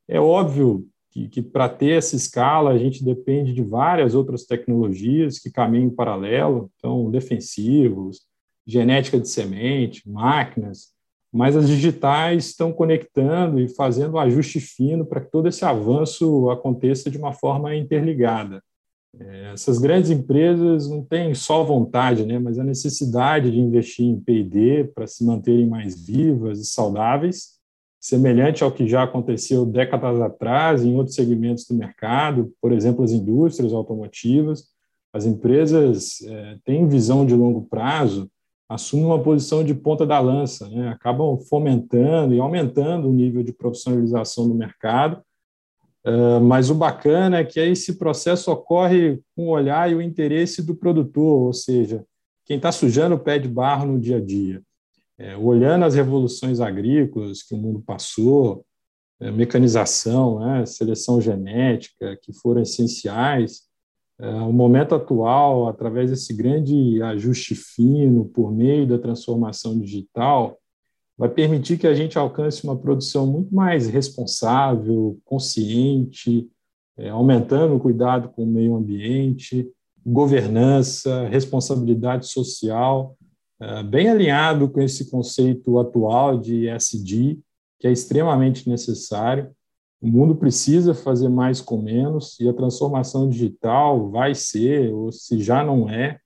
É 0.08 0.20
óbvio 0.20 0.88
que, 1.10 1.28
que 1.28 1.42
para 1.42 1.68
ter 1.68 1.98
essa 1.98 2.16
escala 2.16 2.70
a 2.70 2.78
gente 2.78 3.04
depende 3.04 3.52
de 3.52 3.64
várias 3.64 4.14
outras 4.14 4.46
tecnologias 4.46 5.40
que 5.40 5.50
caminham 5.50 5.88
em 5.88 5.96
paralelo, 5.96 6.70
então 6.78 7.10
defensivos, 7.10 8.22
genética 8.66 9.20
de 9.20 9.28
semente, 9.28 10.08
máquinas, 10.08 10.90
mas 11.34 11.56
as 11.56 11.68
digitais 11.68 12.46
estão 12.46 12.72
conectando 12.72 13.60
e 13.60 13.68
fazendo 13.68 14.14
um 14.14 14.20
ajuste 14.20 14.60
fino 14.60 15.04
para 15.04 15.22
que 15.22 15.32
todo 15.32 15.48
esse 15.48 15.66
avanço 15.66 16.52
aconteça 16.52 17.10
de 17.10 17.18
uma 17.18 17.34
forma 17.34 17.76
interligada. 17.76 18.62
É, 19.20 19.52
essas 19.54 19.78
grandes 19.78 20.10
empresas 20.10 20.88
não 20.90 21.04
têm 21.04 21.34
só 21.34 21.64
vontade, 21.64 22.26
né, 22.26 22.40
mas 22.40 22.58
a 22.58 22.64
necessidade 22.64 23.52
de 23.52 23.60
investir 23.60 24.06
em 24.06 24.20
P&D 24.20 24.86
para 24.96 25.06
se 25.06 25.26
manterem 25.26 25.68
mais 25.68 26.06
vivas 26.06 26.60
e 26.60 26.66
saudáveis. 26.66 27.60
semelhante 28.00 28.64
ao 28.64 28.72
que 28.72 28.88
já 28.88 29.04
aconteceu 29.04 29.64
décadas 29.66 30.20
atrás 30.20 30.84
em 30.84 30.96
outros 30.96 31.16
segmentos 31.16 31.66
do 31.68 31.76
mercado, 31.76 32.52
por 32.60 32.72
exemplo, 32.72 33.04
as 33.04 33.12
indústrias 33.12 33.74
automotivas. 33.74 34.72
As 35.14 35.26
empresas 35.26 36.22
é, 36.24 36.58
têm 36.64 36.88
visão 36.88 37.26
de 37.26 37.36
longo 37.36 37.64
prazo, 37.64 38.32
assumem 38.68 39.06
uma 39.06 39.22
posição 39.22 39.64
de 39.64 39.76
ponta 39.76 40.06
da 40.06 40.20
lança, 40.20 40.70
né? 40.70 40.88
acabam 40.88 41.38
fomentando 41.38 42.34
e 42.34 42.40
aumentando 42.40 43.10
o 43.10 43.14
nível 43.14 43.44
de 43.44 43.52
profissionalização 43.52 44.48
do 44.48 44.56
mercado. 44.56 45.22
Uh, 46.06 46.42
mas 46.42 46.70
o 46.70 46.76
bacana 46.76 47.38
é 47.38 47.44
que 47.44 47.60
esse 47.60 47.98
processo 47.98 48.52
ocorre 48.52 49.20
com 49.36 49.48
o 49.48 49.52
olhar 49.52 49.92
e 49.92 49.96
o 49.96 50.02
interesse 50.02 50.66
do 50.66 50.76
produtor, 50.76 51.42
ou 51.44 51.54
seja, 51.54 52.04
quem 52.46 52.58
está 52.58 52.72
sujando 52.72 53.16
o 53.16 53.20
pé 53.20 53.38
de 53.38 53.48
barro 53.48 53.86
no 53.86 54.00
dia 54.00 54.18
a 54.18 54.22
dia. 54.22 54.62
É, 55.18 55.38
olhando 55.38 55.86
as 55.86 55.94
revoluções 55.94 56.60
agrícolas 56.60 57.44
que 57.44 57.54
o 57.54 57.58
mundo 57.58 57.84
passou, 57.86 58.66
é, 59.20 59.30
mecanização, 59.30 60.40
né, 60.40 60.66
seleção 60.66 61.22
genética, 61.22 62.18
que 62.24 62.34
foram 62.34 62.62
essenciais, 62.64 63.62
é, 64.20 64.28
o 64.28 64.52
momento 64.52 64.96
atual, 64.96 65.68
através 65.68 66.10
desse 66.10 66.34
grande 66.34 67.02
ajuste 67.04 67.54
fino 67.54 68.26
por 68.26 68.52
meio 68.52 68.88
da 68.88 68.98
transformação 68.98 69.80
digital, 69.80 70.58
vai 71.22 71.30
permitir 71.30 71.78
que 71.78 71.86
a 71.86 71.94
gente 71.94 72.18
alcance 72.18 72.64
uma 72.64 72.76
produção 72.76 73.28
muito 73.28 73.54
mais 73.54 73.88
responsável, 73.88 75.20
consciente, 75.24 76.50
é, 76.98 77.10
aumentando 77.10 77.76
o 77.76 77.80
cuidado 77.80 78.30
com 78.30 78.44
o 78.44 78.48
meio 78.48 78.76
ambiente, 78.76 79.70
governança, 80.04 81.28
responsabilidade 81.28 82.26
social 82.26 83.16
é, 83.60 83.84
bem 83.84 84.10
alinhado 84.10 84.68
com 84.68 84.82
esse 84.82 85.12
conceito 85.12 85.78
atual 85.78 86.40
de 86.40 86.68
SD, 86.68 87.38
que 87.80 87.86
é 87.86 87.92
extremamente 87.92 88.68
necessário. 88.68 89.52
O 90.02 90.08
mundo 90.08 90.34
precisa 90.34 90.96
fazer 90.96 91.30
mais 91.30 91.62
com 91.62 91.80
menos 91.80 92.40
e 92.40 92.50
a 92.50 92.54
transformação 92.54 93.30
digital 93.30 94.10
vai 94.10 94.34
ser, 94.34 94.92
ou 94.92 95.12
se 95.12 95.40
já 95.40 95.64
não 95.64 95.88
é, 95.88 96.18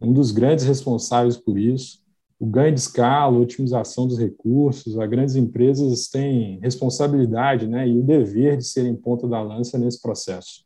um 0.00 0.12
dos 0.12 0.32
grandes 0.32 0.64
responsáveis 0.64 1.36
por 1.36 1.56
isso. 1.56 1.99
O 2.40 2.46
ganho 2.46 2.74
de 2.74 2.80
escala, 2.80 3.36
a 3.36 3.40
otimização 3.40 4.06
dos 4.06 4.18
recursos, 4.18 4.98
as 4.98 5.10
grandes 5.10 5.36
empresas 5.36 6.08
têm 6.08 6.58
responsabilidade 6.60 7.66
né, 7.66 7.86
e 7.86 7.98
o 7.98 8.02
dever 8.02 8.56
de 8.56 8.64
serem 8.64 8.96
ponta 8.96 9.28
da 9.28 9.42
lança 9.42 9.78
nesse 9.78 10.00
processo. 10.00 10.64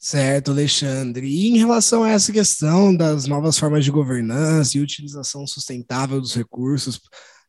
Certo, 0.00 0.50
Alexandre. 0.50 1.28
E 1.28 1.48
em 1.48 1.58
relação 1.58 2.02
a 2.02 2.10
essa 2.10 2.32
questão 2.32 2.94
das 2.94 3.26
novas 3.26 3.56
formas 3.56 3.84
de 3.84 3.92
governança 3.92 4.76
e 4.76 4.80
utilização 4.80 5.46
sustentável 5.46 6.20
dos 6.20 6.34
recursos 6.34 7.00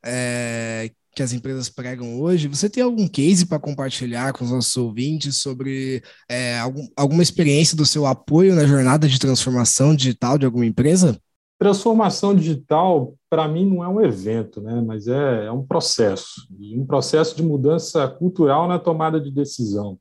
é, 0.05 0.91
que 1.15 1.23
as 1.23 1.33
empresas 1.33 1.67
pregam 1.67 2.19
hoje, 2.19 2.47
você 2.47 2.69
tem 2.69 2.83
algum 2.83 3.07
case 3.07 3.45
para 3.45 3.59
compartilhar 3.59 4.33
com 4.33 4.45
os 4.45 4.51
nossos 4.51 4.77
ouvintes 4.77 5.37
sobre 5.37 6.03
é, 6.29 6.59
algum, 6.59 6.87
alguma 6.95 7.23
experiência 7.23 7.75
do 7.75 7.85
seu 7.85 8.05
apoio 8.05 8.53
na 8.53 8.67
jornada 8.67 9.07
de 9.07 9.19
transformação 9.19 9.95
digital 9.95 10.37
de 10.37 10.45
alguma 10.45 10.65
empresa? 10.65 11.19
Transformação 11.59 12.33
digital, 12.33 13.15
para 13.29 13.45
mim, 13.45 13.65
não 13.65 13.83
é 13.83 13.87
um 13.89 13.99
evento, 13.99 14.61
né? 14.61 14.81
mas 14.81 15.09
é, 15.09 15.47
é 15.47 15.51
um 15.51 15.65
processo, 15.65 16.47
e 16.57 16.79
um 16.79 16.85
processo 16.85 17.35
de 17.35 17.43
mudança 17.43 18.07
cultural 18.07 18.65
na 18.65 18.79
tomada 18.79 19.19
de 19.19 19.29
decisão. 19.29 19.99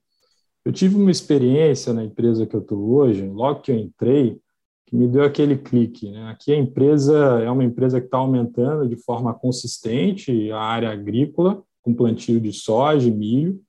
Eu 0.65 0.73
tive 0.73 0.95
uma 0.95 1.11
experiência 1.11 1.93
na 1.93 2.05
empresa 2.05 2.47
que 2.47 2.55
eu 2.55 2.61
estou 2.61 2.79
hoje, 2.95 3.27
logo 3.27 3.61
que 3.61 3.73
eu 3.73 3.77
entrei, 3.77 4.39
que 4.87 4.95
me 4.95 5.09
deu 5.09 5.25
aquele 5.25 5.57
clique. 5.59 6.11
Né? 6.11 6.31
Aqui 6.31 6.53
a 6.53 6.57
empresa 6.57 7.41
é 7.43 7.51
uma 7.51 7.65
empresa 7.65 8.01
que 8.01 8.07
está 8.07 8.19
aumentando 8.19 8.89
de 8.89 8.97
forma 8.97 9.35
consistente 9.35 10.53
a 10.53 10.61
área 10.61 10.91
agrícola, 10.91 11.63
com 11.83 11.93
plantio 11.93 12.41
de 12.41 12.53
soja 12.53 13.09
e 13.09 13.11
milho, 13.11 13.61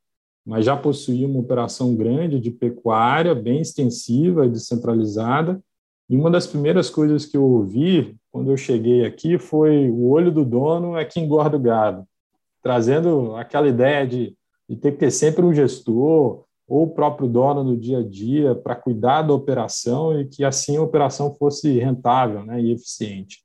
mas 0.46 0.66
já 0.66 0.78
possuía 0.78 1.28
uma 1.28 1.40
operação 1.40 1.96
grande 1.96 2.40
de 2.40 2.52
pecuária, 2.52 3.34
bem 3.34 3.62
extensiva 3.62 4.46
e 4.46 4.50
descentralizada. 4.50 5.60
E 6.10 6.16
uma 6.16 6.32
das 6.32 6.48
primeiras 6.48 6.90
coisas 6.90 7.26
que 7.26 7.38
eu 7.38 7.44
ouvi 7.44 8.16
quando 8.32 8.52
eu 8.52 8.58
cheguei 8.58 9.06
aqui 9.06 9.38
foi 9.38 9.90
o 9.90 10.10
olho 10.10 10.32
do 10.32 10.44
dono 10.44 10.98
é 10.98 11.06
que 11.06 11.20
engorda 11.20 11.58
o 11.58 11.60
gado, 11.60 12.06
trazendo 12.64 13.36
aquela 13.36 13.68
ideia 13.68 14.08
de, 14.08 14.36
de 14.68 14.76
ter 14.76 14.92
que 14.94 14.98
ter 14.98 15.12
sempre 15.12 15.46
um 15.46 15.54
gestor, 15.54 16.44
ou 16.70 16.84
o 16.84 16.90
próprio 16.92 17.28
dono 17.28 17.64
no 17.64 17.76
dia 17.76 18.00
a 18.00 18.04
dia 18.04 18.54
para 18.54 18.76
cuidar 18.76 19.24
da 19.24 19.34
operação 19.34 20.20
e 20.22 20.26
que 20.26 20.46
assim 20.46 20.78
a 20.78 20.82
operação 20.82 21.34
fosse 21.34 21.80
rentável 21.80 22.46
né, 22.46 22.62
e 22.62 22.72
eficiente. 22.72 23.40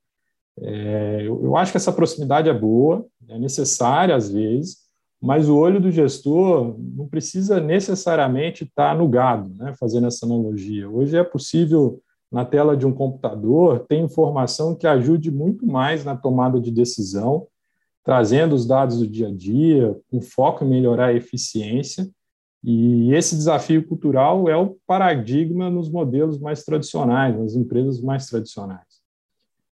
É, 0.61 1.23
eu, 1.23 1.42
eu, 1.42 1.56
acho 1.56 1.73
que 1.73 1.78
essa 1.78 1.92
proximidade 1.92 2.49
é 2.49 2.54
boa, 2.54 3.04
é 3.28 3.38
necessária 3.38 4.14
às 4.14 4.30
vezes, 4.30 4.85
mas 5.21 5.49
o 5.49 5.56
olho 5.56 5.80
do 5.80 5.90
gestor 5.90 6.76
não 6.78 7.09
precisa 7.09 7.59
necessariamente 7.59 8.64
estar 8.64 8.94
no 8.94 9.09
gado, 9.09 9.49
né, 9.56 9.75
fazendo 9.80 10.06
essa 10.06 10.26
analogia. 10.26 10.88
Hoje 10.88 11.16
é 11.16 11.25
possível, 11.25 12.00
na 12.34 12.44
tela 12.44 12.76
de 12.76 12.86
um 12.86 12.92
computador, 12.92 13.86
ter 13.88 13.96
informação 13.96 14.74
que 14.74 14.86
ajude 14.86 15.30
muito 15.30 15.66
mais 15.66 16.04
na 16.04 16.16
tomada 16.16 16.60
de 16.60 16.70
decisão, 16.70 17.46
trazendo 18.02 18.54
os 18.54 18.66
dados 18.66 18.98
do 18.98 19.06
dia 19.06 19.28
a 19.28 19.34
dia, 19.34 19.96
com 20.10 20.20
foco 20.20 20.64
em 20.64 20.68
melhorar 20.68 21.06
a 21.06 21.14
eficiência 21.14 22.10
e 22.66 23.12
esse 23.12 23.36
desafio 23.36 23.86
cultural 23.86 24.48
é 24.48 24.56
o 24.56 24.78
paradigma 24.86 25.68
nos 25.68 25.90
modelos 25.90 26.38
mais 26.38 26.64
tradicionais, 26.64 27.38
nas 27.38 27.54
empresas 27.54 28.00
mais 28.00 28.26
tradicionais. 28.26 29.04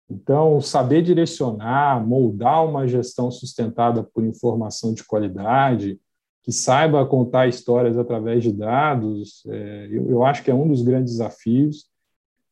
Então, 0.09 0.59
saber 0.59 1.03
direcionar, 1.03 2.03
moldar 2.03 2.65
uma 2.65 2.87
gestão 2.87 3.29
sustentada 3.29 4.03
por 4.03 4.25
informação 4.25 4.91
de 4.91 5.03
qualidade, 5.03 5.99
que 6.41 6.51
saiba 6.51 7.05
contar 7.05 7.47
histórias 7.47 7.95
através 7.95 8.41
de 8.41 8.51
dados, 8.51 9.43
é, 9.47 9.87
eu 9.91 10.25
acho 10.25 10.43
que 10.43 10.49
é 10.49 10.55
um 10.55 10.67
dos 10.67 10.81
grandes 10.81 11.13
desafios. 11.13 11.85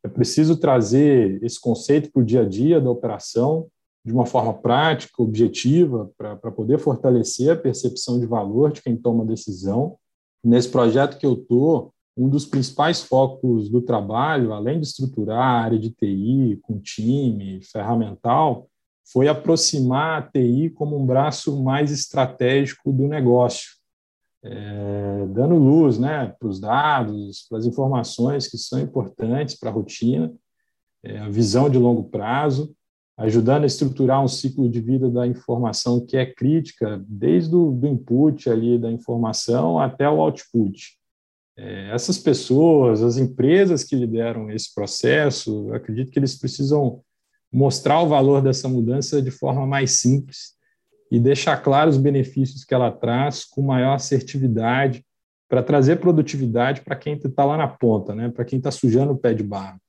É 0.04 0.08
preciso 0.08 0.58
trazer 0.58 1.42
esse 1.44 1.60
conceito 1.60 2.12
para 2.12 2.22
o 2.22 2.26
dia 2.26 2.42
a 2.42 2.48
dia 2.48 2.80
da 2.80 2.90
operação 2.90 3.68
de 4.06 4.14
uma 4.14 4.26
forma 4.26 4.54
prática, 4.54 5.22
objetiva, 5.22 6.10
para 6.18 6.52
poder 6.52 6.80
fortalecer 6.80 7.52
a 7.52 7.58
percepção 7.58 8.18
de 8.20 8.26
valor 8.26 8.72
de 8.72 8.82
quem 8.82 8.96
toma 8.96 9.26
decisão. 9.26 9.98
Nesse 10.42 10.70
projeto 10.70 11.18
que 11.18 11.26
eu 11.26 11.34
estou, 11.34 11.94
um 12.16 12.30
dos 12.30 12.46
principais 12.46 13.04
focos 13.04 13.70
do 13.70 13.82
trabalho, 13.82 14.54
além 14.54 14.80
de 14.80 14.88
estruturar 14.88 15.40
a 15.40 15.62
área 15.62 15.78
de 15.78 15.90
TI 15.90 16.58
com 16.64 16.80
time 16.80 17.62
ferramental, 17.62 18.70
foi 19.12 19.28
aproximar 19.28 20.22
a 20.22 20.22
TI 20.22 20.70
como 20.70 20.98
um 20.98 21.06
braço 21.06 21.62
mais 21.62 21.92
estratégico 21.92 22.92
do 22.92 23.08
negócio, 23.08 23.77
é, 24.50 25.28
dando 25.28 25.56
luz 25.56 26.00
né, 26.00 26.34
para 26.40 26.48
os 26.48 26.60
dados, 26.60 27.46
para 27.50 27.58
as 27.58 27.66
informações 27.66 28.48
que 28.48 28.58
são 28.58 28.80
importantes 28.80 29.56
para 29.56 29.70
a 29.70 29.74
rotina, 29.74 30.34
é, 31.04 31.20
a 31.20 31.30
visão 31.30 31.70
de 31.70 31.78
longo 31.78 32.06
prazo, 32.06 32.74
ajudando 33.18 33.64
a 33.64 33.68
estruturar 33.68 34.24
um 34.24 34.28
ciclo 34.28 34.70
de 34.70 34.80
vida 34.80 35.10
da 35.10 35.26
informação 35.26 36.06
que 36.06 36.16
é 36.16 36.26
crítica, 36.26 37.04
desde 37.08 37.56
o 37.56 37.72
do 37.72 37.88
input 37.88 38.50
ali 38.50 38.78
da 38.78 38.92
informação 38.92 39.80
até 39.80 40.10
o 40.10 40.22
output. 40.22 40.98
É, 41.58 41.90
essas 41.92 42.18
pessoas, 42.18 43.02
as 43.02 43.18
empresas 43.18 43.84
que 43.84 43.96
lideram 43.96 44.52
esse 44.52 44.74
processo, 44.74 45.74
acredito 45.74 46.12
que 46.12 46.20
eles 46.20 46.38
precisam 46.38 47.02
mostrar 47.52 48.02
o 48.02 48.08
valor 48.08 48.42
dessa 48.42 48.68
mudança 48.70 49.22
de 49.22 49.32
forma 49.32 49.66
mais 49.66 50.00
simples 50.00 50.57
e 51.12 51.20
deixar 51.20 51.58
claros 51.58 51.96
os 51.96 52.02
benefícios 52.02 52.64
que 52.64 52.74
ela 52.74 52.92
traz 52.92 53.46
com 53.46 53.62
maior 53.62 53.96
assertividade 53.96 55.06
para 55.50 55.64
trazer 55.64 55.98
produtividade 55.98 56.82
para 56.82 56.96
quem 56.96 57.14
está 57.14 57.46
lá 57.46 57.56
na 57.58 57.68
ponta, 57.68 58.14
né? 58.14 58.30
para 58.30 58.44
quem 58.44 58.58
está 58.58 58.72
sujando 58.72 59.14
o 59.14 59.18
pé 59.18 59.34
de 59.34 59.44
barro. 59.44 59.80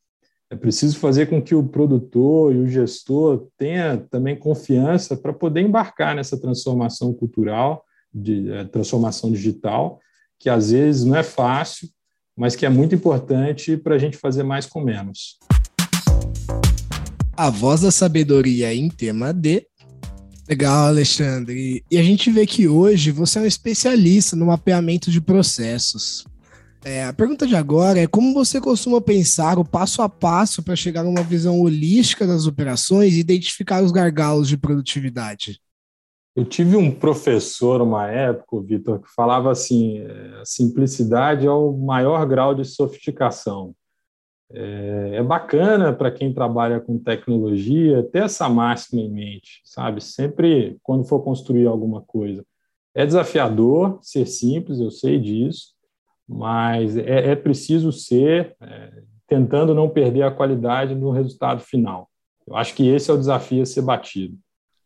É 0.50 0.56
preciso 0.56 0.98
fazer 0.98 1.26
com 1.26 1.42
que 1.42 1.54
o 1.54 1.62
produtor 1.62 2.54
e 2.54 2.58
o 2.58 2.66
gestor 2.66 3.48
tenha 3.58 3.98
também 4.10 4.34
confiança 4.34 5.16
para 5.16 5.32
poder 5.32 5.60
embarcar 5.60 6.14
nessa 6.14 6.40
transformação 6.40 7.12
cultural, 7.12 7.84
de 8.12 8.50
é, 8.50 8.64
transformação 8.64 9.30
digital, 9.30 10.00
que 10.38 10.48
às 10.48 10.70
vezes 10.70 11.04
não 11.04 11.16
é 11.16 11.22
fácil, 11.22 11.88
mas 12.34 12.56
que 12.56 12.64
é 12.64 12.68
muito 12.68 12.94
importante 12.94 13.76
para 13.76 13.96
a 13.96 13.98
gente 13.98 14.16
fazer 14.16 14.42
mais 14.42 14.64
com 14.64 14.80
menos. 14.80 15.38
A 17.37 17.50
voz 17.50 17.82
da 17.82 17.90
sabedoria 17.90 18.72
em 18.75 18.88
tema 18.88 19.32
D. 19.32 19.66
Legal, 20.49 20.87
Alexandre. 20.87 21.85
E 21.90 21.99
a 21.99 22.02
gente 22.02 22.31
vê 22.31 22.47
que 22.47 22.67
hoje 22.67 23.11
você 23.11 23.38
é 23.38 23.43
um 23.43 23.47
especialista 23.47 24.35
no 24.35 24.47
mapeamento 24.47 25.11
de 25.11 25.21
processos. 25.21 26.25
É, 26.83 27.05
a 27.05 27.12
pergunta 27.12 27.47
de 27.47 27.55
agora 27.55 27.99
é 27.99 28.07
como 28.07 28.33
você 28.33 28.59
costuma 28.59 28.99
pensar 28.99 29.59
o 29.59 29.64
passo 29.64 30.00
a 30.00 30.09
passo 30.09 30.62
para 30.62 30.75
chegar 30.75 31.05
a 31.05 31.09
uma 31.09 31.23
visão 31.23 31.61
holística 31.61 32.26
das 32.26 32.47
operações 32.47 33.12
e 33.14 33.21
identificar 33.21 33.83
os 33.83 33.93
gargalos 33.93 34.49
de 34.49 34.57
produtividade? 34.57 35.61
Eu 36.35 36.47
tive 36.47 36.76
um 36.76 36.90
professor 36.90 37.83
uma 37.83 38.09
época, 38.09 38.62
Vitor, 38.62 39.00
que 39.00 39.12
falava 39.14 39.50
assim: 39.50 39.99
é, 39.99 40.40
a 40.40 40.45
simplicidade 40.47 41.47
é 41.47 41.50
o 41.50 41.73
maior 41.73 42.25
grau 42.26 42.55
de 42.55 42.64
sofisticação. 42.64 43.75
É, 44.50 45.17
é 45.17 45.23
bacana 45.23 45.93
para 45.93 46.11
quem 46.11 46.33
trabalha 46.33 46.81
com 46.81 46.99
tecnologia 46.99 48.02
ter 48.02 48.25
essa 48.25 48.49
máxima 48.49 49.02
em 49.02 49.11
mente, 49.11 49.61
sabe? 49.64 50.02
Sempre 50.02 50.78
quando 50.83 51.05
for 51.05 51.21
construir 51.21 51.67
alguma 51.67 52.00
coisa 52.00 52.45
É 52.95 53.05
desafiador 53.05 53.99
ser 54.00 54.26
simples, 54.26 54.81
eu 54.81 54.90
sei 54.90 55.21
disso, 55.21 55.75
mas 56.26 56.97
é, 56.97 57.31
é 57.31 57.37
preciso 57.37 57.93
ser 57.93 58.57
é, 58.61 59.02
tentando 59.26 59.75
não 59.75 59.88
perder 59.88 60.23
a 60.23 60.31
qualidade 60.31 60.95
no 60.95 61.11
resultado 61.11 61.61
final. 61.61 62.09
Eu 62.47 62.57
acho 62.57 62.75
que 62.75 62.88
esse 62.88 63.11
é 63.11 63.14
o 63.14 63.19
desafio 63.19 63.62
a 63.62 63.67
ser 63.67 63.83
batido. 63.83 64.37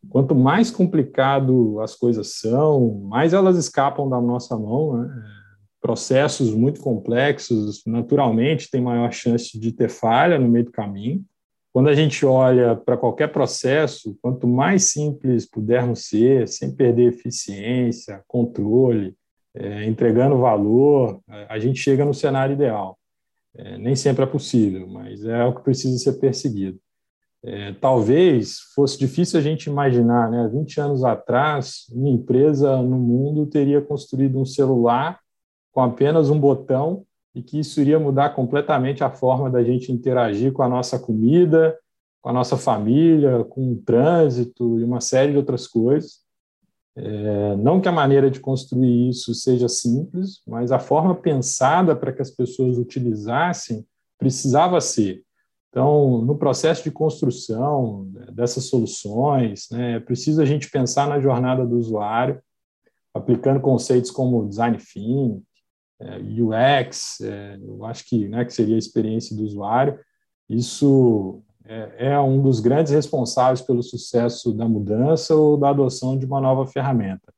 Quanto 0.09 0.35
mais 0.35 0.69
complicado 0.69 1.79
as 1.79 1.95
coisas 1.95 2.35
são, 2.35 2.99
mais 3.03 3.33
elas 3.33 3.57
escapam 3.57 4.09
da 4.09 4.19
nossa 4.19 4.57
mão. 4.57 4.97
Né? 4.97 5.23
Processos 5.83 6.55
muito 6.55 6.79
complexos, 6.79 7.83
naturalmente, 7.85 8.71
tem 8.71 8.79
maior 8.79 9.11
chance 9.11 9.59
de 9.59 9.69
ter 9.73 9.89
falha 9.89 10.39
no 10.39 10.47
meio 10.47 10.63
do 10.63 10.71
caminho. 10.71 11.21
Quando 11.73 11.89
a 11.89 11.93
gente 11.93 12.25
olha 12.25 12.73
para 12.73 12.95
qualquer 12.95 13.33
processo, 13.33 14.17
quanto 14.21 14.47
mais 14.47 14.93
simples 14.93 15.45
pudermos 15.45 16.05
ser, 16.05 16.47
sem 16.47 16.73
perder 16.73 17.09
eficiência, 17.09 18.23
controle, 18.29 19.13
é, 19.53 19.83
entregando 19.83 20.37
valor, 20.37 21.19
a 21.49 21.59
gente 21.59 21.79
chega 21.79 22.05
no 22.05 22.13
cenário 22.13 22.53
ideal. 22.53 22.97
É, 23.53 23.77
nem 23.77 23.93
sempre 23.93 24.23
é 24.23 24.27
possível, 24.27 24.87
mas 24.87 25.25
é 25.25 25.43
o 25.43 25.53
que 25.53 25.63
precisa 25.63 25.97
ser 25.97 26.13
perseguido. 26.13 26.79
É, 27.43 27.73
talvez 27.73 28.59
fosse 28.73 28.97
difícil 28.97 29.37
a 29.37 29.43
gente 29.43 29.65
imaginar, 29.65 30.31
né? 30.31 30.49
20 30.49 30.79
anos 30.79 31.03
atrás, 31.03 31.87
uma 31.91 32.07
empresa 32.07 32.81
no 32.81 32.97
mundo 32.97 33.45
teria 33.47 33.81
construído 33.81 34.39
um 34.39 34.45
celular 34.45 35.19
com 35.73 35.81
apenas 35.81 36.29
um 36.29 36.39
botão 36.39 37.03
e 37.35 37.41
que 37.41 37.59
isso 37.59 37.81
iria 37.81 37.99
mudar 37.99 38.29
completamente 38.29 39.03
a 39.03 39.09
forma 39.09 39.49
da 39.49 39.63
gente 39.63 39.91
interagir 39.91 40.53
com 40.53 40.61
a 40.61 40.69
nossa 40.69 40.99
comida, 40.99 41.77
com 42.21 42.29
a 42.29 42.33
nossa 42.33 42.55
família, 42.55 43.43
com 43.43 43.73
o 43.73 43.75
trânsito 43.75 44.79
e 44.79 44.83
uma 44.83 45.01
série 45.01 45.31
de 45.31 45.37
outras 45.37 45.67
coisas. 45.67 46.21
É, 46.95 47.55
não 47.55 47.81
que 47.81 47.87
a 47.87 47.91
maneira 47.91 48.29
de 48.29 48.39
construir 48.39 49.09
isso 49.09 49.33
seja 49.33 49.67
simples, 49.67 50.43
mas 50.47 50.71
a 50.71 50.77
forma 50.77 51.15
pensada 51.15 51.95
para 51.95 52.13
que 52.13 52.21
as 52.21 52.29
pessoas 52.29 52.77
utilizassem 52.77 53.83
precisava 54.17 54.79
ser. 54.79 55.23
Então, 55.69 56.21
no 56.21 56.37
processo 56.37 56.83
de 56.83 56.91
construção 56.91 58.07
dessas 58.31 58.65
soluções, 58.65 59.67
né, 59.71 59.95
é 59.95 59.99
preciso 59.99 60.39
a 60.39 60.45
gente 60.45 60.69
pensar 60.69 61.07
na 61.07 61.19
jornada 61.19 61.65
do 61.65 61.79
usuário, 61.79 62.39
aplicando 63.11 63.59
conceitos 63.59 64.11
como 64.11 64.47
design 64.47 64.77
thinking, 64.77 65.43
UX, 66.19 67.21
é, 67.21 67.57
eu 67.61 67.85
acho 67.85 68.05
que, 68.05 68.27
né, 68.27 68.45
que 68.45 68.53
seria 68.53 68.75
a 68.75 68.79
experiência 68.79 69.35
do 69.35 69.43
usuário. 69.43 69.99
Isso 70.49 71.41
é, 71.65 72.11
é 72.11 72.19
um 72.19 72.41
dos 72.41 72.59
grandes 72.59 72.91
responsáveis 72.91 73.61
pelo 73.61 73.81
sucesso 73.81 74.53
da 74.53 74.67
mudança 74.67 75.35
ou 75.35 75.57
da 75.57 75.69
adoção 75.69 76.17
de 76.17 76.25
uma 76.25 76.41
nova 76.41 76.67
ferramenta. 76.67 77.33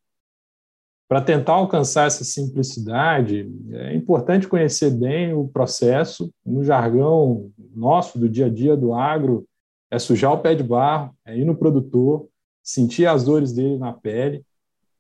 Para 1.08 1.22
tentar 1.22 1.54
alcançar 1.54 2.08
essa 2.08 2.24
simplicidade, 2.24 3.48
é 3.72 3.94
importante 3.94 4.48
conhecer 4.48 4.90
bem 4.90 5.34
o 5.34 5.48
processo. 5.48 6.34
No 6.44 6.64
jargão 6.64 7.52
nosso, 7.76 8.18
do 8.18 8.28
dia 8.28 8.48
a 8.48 8.50
dia 8.50 8.76
do 8.76 8.94
agro, 8.94 9.46
é 9.92 10.00
sujar 10.00 10.34
o 10.34 10.40
pé 10.40 10.56
de 10.56 10.64
barro, 10.64 11.16
é 11.24 11.38
ir 11.38 11.46
no 11.46 11.56
produtor, 11.56 12.28
sentir 12.64 13.06
as 13.06 13.24
dores 13.24 13.54
dele 13.54 13.78
na 13.78 13.94
pele, 13.94 14.44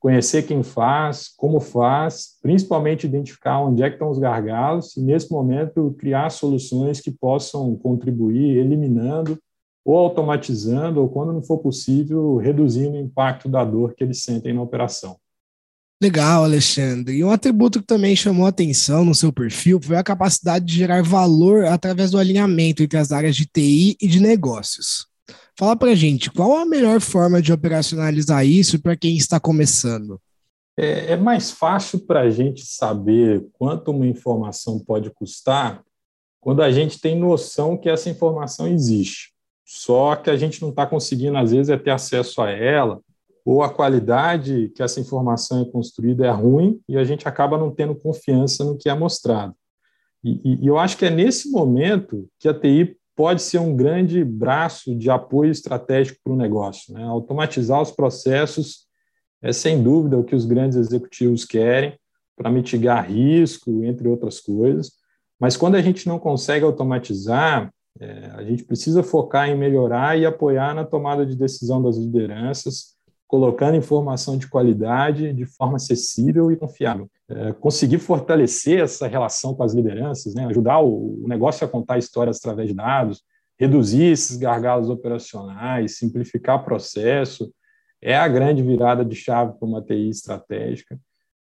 conhecer 0.05 0.43
quem 0.43 0.61
faz, 0.61 1.33
como 1.35 1.59
faz, 1.59 2.37
principalmente 2.39 3.07
identificar 3.07 3.59
onde 3.59 3.81
é 3.81 3.89
que 3.89 3.95
estão 3.95 4.11
os 4.11 4.19
gargalos 4.19 4.95
e, 4.95 5.01
nesse 5.01 5.31
momento, 5.31 5.95
criar 5.97 6.29
soluções 6.29 7.01
que 7.01 7.09
possam 7.09 7.75
contribuir 7.75 8.55
eliminando 8.55 9.35
ou 9.83 9.97
automatizando, 9.97 11.01
ou, 11.01 11.09
quando 11.09 11.33
não 11.33 11.41
for 11.41 11.57
possível, 11.57 12.35
reduzindo 12.35 12.91
o 12.91 12.99
impacto 12.99 13.49
da 13.49 13.65
dor 13.65 13.95
que 13.95 14.03
eles 14.03 14.21
sentem 14.21 14.53
na 14.53 14.61
operação. 14.61 15.17
Legal, 15.99 16.43
Alexandre. 16.43 17.15
E 17.15 17.23
um 17.23 17.31
atributo 17.31 17.79
que 17.79 17.87
também 17.87 18.15
chamou 18.15 18.45
atenção 18.45 19.03
no 19.03 19.15
seu 19.15 19.33
perfil 19.33 19.81
foi 19.81 19.97
a 19.97 20.03
capacidade 20.03 20.65
de 20.65 20.75
gerar 20.75 21.01
valor 21.01 21.65
através 21.65 22.11
do 22.11 22.19
alinhamento 22.19 22.83
entre 22.83 22.99
as 22.99 23.11
áreas 23.11 23.35
de 23.35 23.47
TI 23.47 23.97
e 23.99 24.07
de 24.07 24.19
negócios. 24.19 25.07
Fala 25.57 25.75
para 25.75 25.95
gente, 25.95 26.29
qual 26.29 26.57
a 26.57 26.65
melhor 26.65 26.99
forma 26.99 27.41
de 27.41 27.53
operacionalizar 27.53 28.45
isso 28.45 28.81
para 28.81 28.95
quem 28.95 29.15
está 29.15 29.39
começando? 29.39 30.19
É, 30.77 31.13
é 31.13 31.15
mais 31.15 31.49
fácil 31.49 31.99
para 31.99 32.21
a 32.21 32.29
gente 32.29 32.65
saber 32.65 33.45
quanto 33.53 33.91
uma 33.91 34.05
informação 34.05 34.77
pode 34.79 35.09
custar 35.11 35.81
quando 36.41 36.61
a 36.61 36.69
gente 36.69 36.99
tem 36.99 37.17
noção 37.17 37.77
que 37.77 37.89
essa 37.89 38.09
informação 38.09 38.67
existe. 38.67 39.33
Só 39.65 40.15
que 40.17 40.29
a 40.29 40.35
gente 40.35 40.61
não 40.61 40.69
está 40.69 40.85
conseguindo, 40.85 41.37
às 41.37 41.51
vezes, 41.51 41.69
é 41.69 41.77
ter 41.77 41.91
acesso 41.91 42.41
a 42.41 42.51
ela 42.51 42.99
ou 43.45 43.63
a 43.63 43.69
qualidade 43.69 44.71
que 44.75 44.83
essa 44.83 44.99
informação 44.99 45.61
é 45.61 45.65
construída 45.71 46.25
é 46.25 46.31
ruim 46.31 46.81
e 46.89 46.97
a 46.97 47.03
gente 47.03 47.27
acaba 47.27 47.57
não 47.57 47.71
tendo 47.71 47.95
confiança 47.95 48.65
no 48.65 48.77
que 48.77 48.89
é 48.89 48.93
mostrado. 48.93 49.55
E, 50.23 50.59
e 50.61 50.67
eu 50.67 50.77
acho 50.77 50.97
que 50.97 51.05
é 51.05 51.09
nesse 51.09 51.49
momento 51.49 52.27
que 52.39 52.49
a 52.49 52.53
TI 52.53 52.97
pode 53.15 53.41
ser 53.41 53.59
um 53.59 53.75
grande 53.75 54.23
braço 54.23 54.95
de 54.95 55.09
apoio 55.09 55.51
estratégico 55.51 56.19
para 56.23 56.33
o 56.33 56.37
negócio. 56.37 56.93
Né? 56.93 57.03
Automatizar 57.03 57.81
os 57.81 57.91
processos 57.91 58.85
é, 59.41 59.53
sem 59.53 59.81
dúvida, 59.81 60.17
o 60.17 60.23
que 60.23 60.35
os 60.35 60.45
grandes 60.45 60.77
executivos 60.77 61.45
querem 61.45 61.97
para 62.35 62.51
mitigar 62.51 63.09
risco, 63.09 63.83
entre 63.83 64.07
outras 64.07 64.39
coisas. 64.39 64.91
Mas 65.39 65.55
quando 65.55 65.75
a 65.75 65.81
gente 65.81 66.07
não 66.07 66.19
consegue 66.19 66.65
automatizar, 66.65 67.71
é, 67.99 68.31
a 68.33 68.43
gente 68.43 68.63
precisa 68.63 69.03
focar 69.03 69.49
em 69.49 69.57
melhorar 69.57 70.17
e 70.19 70.25
apoiar 70.25 70.73
na 70.73 70.83
tomada 70.83 71.25
de 71.25 71.35
decisão 71.35 71.81
das 71.81 71.97
lideranças, 71.97 72.94
colocando 73.35 73.75
informação 73.75 74.37
de 74.37 74.47
qualidade 74.47 75.33
de 75.33 75.45
forma 75.45 75.75
acessível 75.75 76.49
e 76.53 76.55
confiável. 76.55 77.09
É, 77.27 77.51
conseguir 77.51 77.97
fortalecer 77.97 78.79
essa 78.79 79.07
relação 79.07 79.53
com 79.53 79.61
as 79.61 79.73
lideranças, 79.73 80.33
né, 80.33 80.45
ajudar 80.45 80.79
o, 80.79 81.21
negócio 81.27 81.67
a 81.67 81.69
contar 81.69 81.97
histórias 81.97 82.37
através 82.37 82.69
de 82.69 82.73
dados, 82.73 83.21
reduzir 83.59 84.05
esses 84.05 84.37
gargalos 84.37 84.89
operacionais, 84.89 85.97
simplificar 85.97 86.63
processo, 86.63 87.51
é 88.01 88.15
a 88.15 88.25
grande 88.25 88.63
virada 88.63 89.03
de 89.03 89.15
chave 89.15 89.59
para 89.59 89.67
uma 89.67 89.81
TI 89.81 90.09
estratégica. 90.09 90.97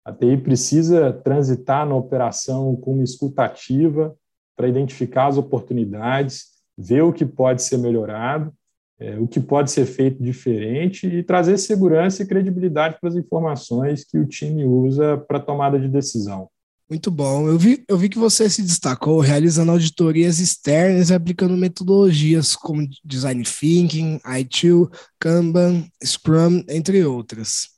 A 0.06 0.14
TI 0.14 0.38
precisa 0.38 1.12
transitar 1.12 1.86
na 1.86 1.96
operação 1.96 2.78
com 2.78 2.94
uma 2.94 3.04
escutativa 3.04 4.16
para 4.56 4.70
identificar 4.70 5.28
as 5.28 5.36
oportunidades, 5.36 6.46
ver 6.78 7.02
o 7.02 7.12
que 7.12 7.26
pode 7.26 7.62
ser 7.62 7.78
melhorado 7.78 8.54
é, 9.00 9.18
o 9.20 9.28
que 9.28 9.40
pode 9.40 9.72
ser 9.72 9.86
feito 9.86 10.22
diferente 10.24 11.08
e 11.08 11.24
trazer 11.24 11.58
segurança 11.58 12.24
e 12.24 12.28
credibilidade 12.28 12.98
para 13.00 13.10
as 13.10 13.16
informações 13.16 14.06
que 14.06 14.18
o 14.18 14.26
time 14.26 14.64
usa 14.66 15.18
para 15.18 15.40
tomada 15.40 15.80
de 15.80 15.88
decisão. 15.88 16.48
Muito 16.90 17.10
bom. 17.10 17.48
Eu 17.48 17.58
vi, 17.58 17.84
eu 17.88 17.98
vi 17.98 18.08
que 18.08 18.20
você 18.20 18.50
se 18.50 18.62
destacou 18.62 19.20
realizando 19.20 19.72
auditorias 19.72 20.40
externas 20.40 21.10
e 21.10 21.14
aplicando 21.14 21.58
metodologias 21.58 22.56
como 22.56 22.88
Design 23.04 23.44
Thinking, 23.44 24.20
ITIL, 24.40 24.90
Kanban, 25.20 25.88
Scrum, 26.04 26.64
entre 26.70 27.04
outras. 27.04 27.70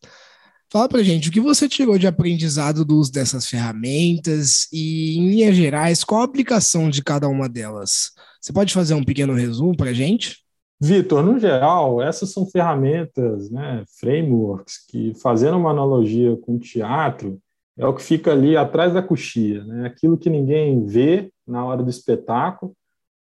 Fala 0.71 0.89
para 0.89 1.03
gente, 1.03 1.29
o 1.29 1.31
que 1.31 1.39
você 1.39 1.69
tirou 1.69 1.97
de 1.97 2.07
aprendizado 2.07 2.83
do 2.83 2.97
uso 2.97 3.11
dessas 3.11 3.47
ferramentas 3.47 4.67
e, 4.73 5.17
em 5.17 5.29
linhas 5.29 5.55
gerais, 5.55 6.03
qual 6.03 6.21
a 6.21 6.25
aplicação 6.25 6.89
de 6.89 7.01
cada 7.01 7.29
uma 7.29 7.47
delas? 7.47 8.11
Você 8.41 8.51
pode 8.51 8.73
fazer 8.73 8.95
um 8.95 9.03
pequeno 9.03 9.33
resumo 9.33 9.77
para 9.77 9.91
a 9.91 9.93
gente? 9.93 10.44
Vitor, 10.85 11.23
no 11.23 11.39
geral, 11.39 11.99
essas 11.99 12.31
são 12.31 12.45
ferramentas, 12.45 13.49
né, 13.49 13.83
frameworks, 13.99 14.85
que, 14.87 15.15
fazendo 15.15 15.57
uma 15.57 15.71
analogia 15.71 16.37
com 16.37 16.55
o 16.55 16.59
teatro, 16.59 17.39
é 17.75 17.87
o 17.87 17.93
que 17.93 18.03
fica 18.03 18.31
ali 18.31 18.55
atrás 18.55 18.93
da 18.93 19.01
coxia, 19.01 19.63
né? 19.63 19.87
aquilo 19.87 20.15
que 20.15 20.29
ninguém 20.29 20.85
vê 20.85 21.31
na 21.45 21.65
hora 21.65 21.81
do 21.81 21.89
espetáculo, 21.89 22.71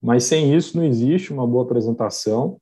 mas 0.00 0.24
sem 0.24 0.54
isso 0.54 0.76
não 0.76 0.84
existe 0.84 1.32
uma 1.32 1.46
boa 1.46 1.64
apresentação. 1.64 2.58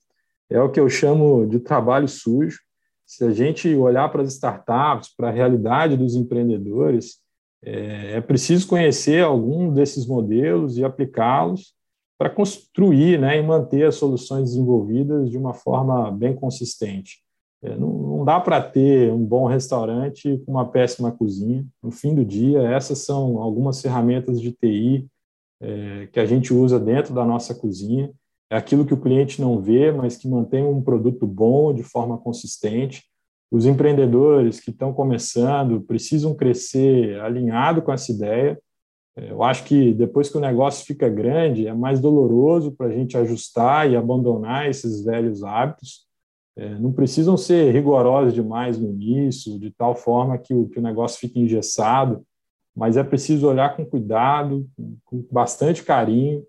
É 0.49 0.61
o 0.61 0.71
que 0.71 0.79
eu 0.79 0.88
chamo 0.88 1.47
de 1.49 1.59
trabalho 1.59 2.07
sujo. 2.07 2.61
Se 3.05 3.25
a 3.25 3.33
gente 3.33 3.75
olhar 3.75 4.09
para 4.09 4.23
as 4.23 4.33
startups, 4.33 5.12
para 5.17 5.29
a 5.29 5.33
realidade 5.33 5.97
dos 5.97 6.15
empreendedores, 6.15 7.17
é, 7.61 8.19
é 8.19 8.21
preciso 8.21 8.69
conhecer 8.69 9.25
algum 9.25 9.75
desses 9.75 10.07
modelos 10.07 10.79
e 10.79 10.85
aplicá-los 10.85 11.75
para 12.23 12.31
construir 12.31 13.19
né, 13.19 13.37
e 13.37 13.43
manter 13.43 13.85
as 13.85 13.97
soluções 13.97 14.51
desenvolvidas 14.51 15.29
de 15.29 15.37
uma 15.37 15.53
forma 15.53 16.09
bem 16.13 16.37
consistente. 16.37 17.19
É, 17.61 17.77
não, 17.77 18.25
dá 18.25 18.39
para 18.39 18.63
ter 18.63 19.13
um 19.13 19.25
bom 19.25 19.47
restaurante 19.47 20.41
com 20.47 20.53
uma 20.53 20.69
péssima 20.71 21.11
cozinha. 21.11 21.67
No 21.83 21.91
fim 21.91 22.15
do 22.15 22.25
dia, 22.25 22.63
essas 22.63 22.99
são 22.99 23.39
algumas 23.39 23.83
ferramentas 23.83 24.41
de 24.41 24.53
TI 24.53 25.09
é, 25.61 26.07
que 26.13 26.21
a 26.21 26.25
gente 26.25 26.55
usa 26.55 26.79
dentro 26.79 27.13
da 27.13 27.25
nossa 27.25 27.57
cozinha. 27.57 28.13
É 28.49 28.57
aquilo 28.57 28.87
que 28.87 28.95
o 28.95 29.01
cliente 29.01 29.41
não 29.41 29.61
vê, 29.61 29.91
mas 29.91 30.17
que 30.17 30.29
mantém 30.29 30.65
um 30.65 30.81
produto 30.81 31.27
bom 31.27 31.75
de 31.75 31.83
forma 31.83 32.17
consistente. 32.17 33.03
Os 33.51 33.67
empreendedores 33.67 34.61
que 34.61 34.71
estão 34.71 34.93
começando 34.93 35.81
precisam 35.81 36.37
crescer 36.37 37.21
alinhado 37.21 37.83
com 37.83 37.93
essa 37.93 38.13
ideia 38.13 38.57
eu 39.16 39.42
acho 39.42 39.64
que 39.64 39.92
depois 39.92 40.31
que 40.31 40.38
o 40.38 40.40
negócio 40.40 40.87
fica 40.87 41.09
grande, 41.09 41.66
é 41.66 41.75
mais 41.75 42.01
doloroso 42.01 42.72
para 42.72 42.87
a 42.87 42.92
gente 42.92 43.16
ajustar 43.16 43.90
e 43.90 43.96
abandonar 43.96 44.68
esses 44.68 45.05
velhos 45.05 45.44
hábitos. 45.44 46.07
é, 46.57 46.79
não 46.79 46.92
precisam 46.92 47.37
ser 47.37 47.72
rigorosos 47.72 48.35
demais 48.35 48.79
no 48.79 48.88
início, 48.88 49.59
de 49.59 49.70
tal 49.70 49.94
forma 49.94 50.37
que 50.38 50.53
o, 50.55 50.68
que 50.68 50.79
o 50.79 50.83
negócio 50.83 51.18
fique 51.18 51.40
engessado, 51.40 52.22
mas 52.75 52.96
é 52.96 53.03
preciso 53.03 53.48
olhar 53.48 53.77
com 53.77 53.85
cuidado, 53.85 54.66
com 55.05 55.25
bastante 55.31 55.83
carinho, 55.83 56.44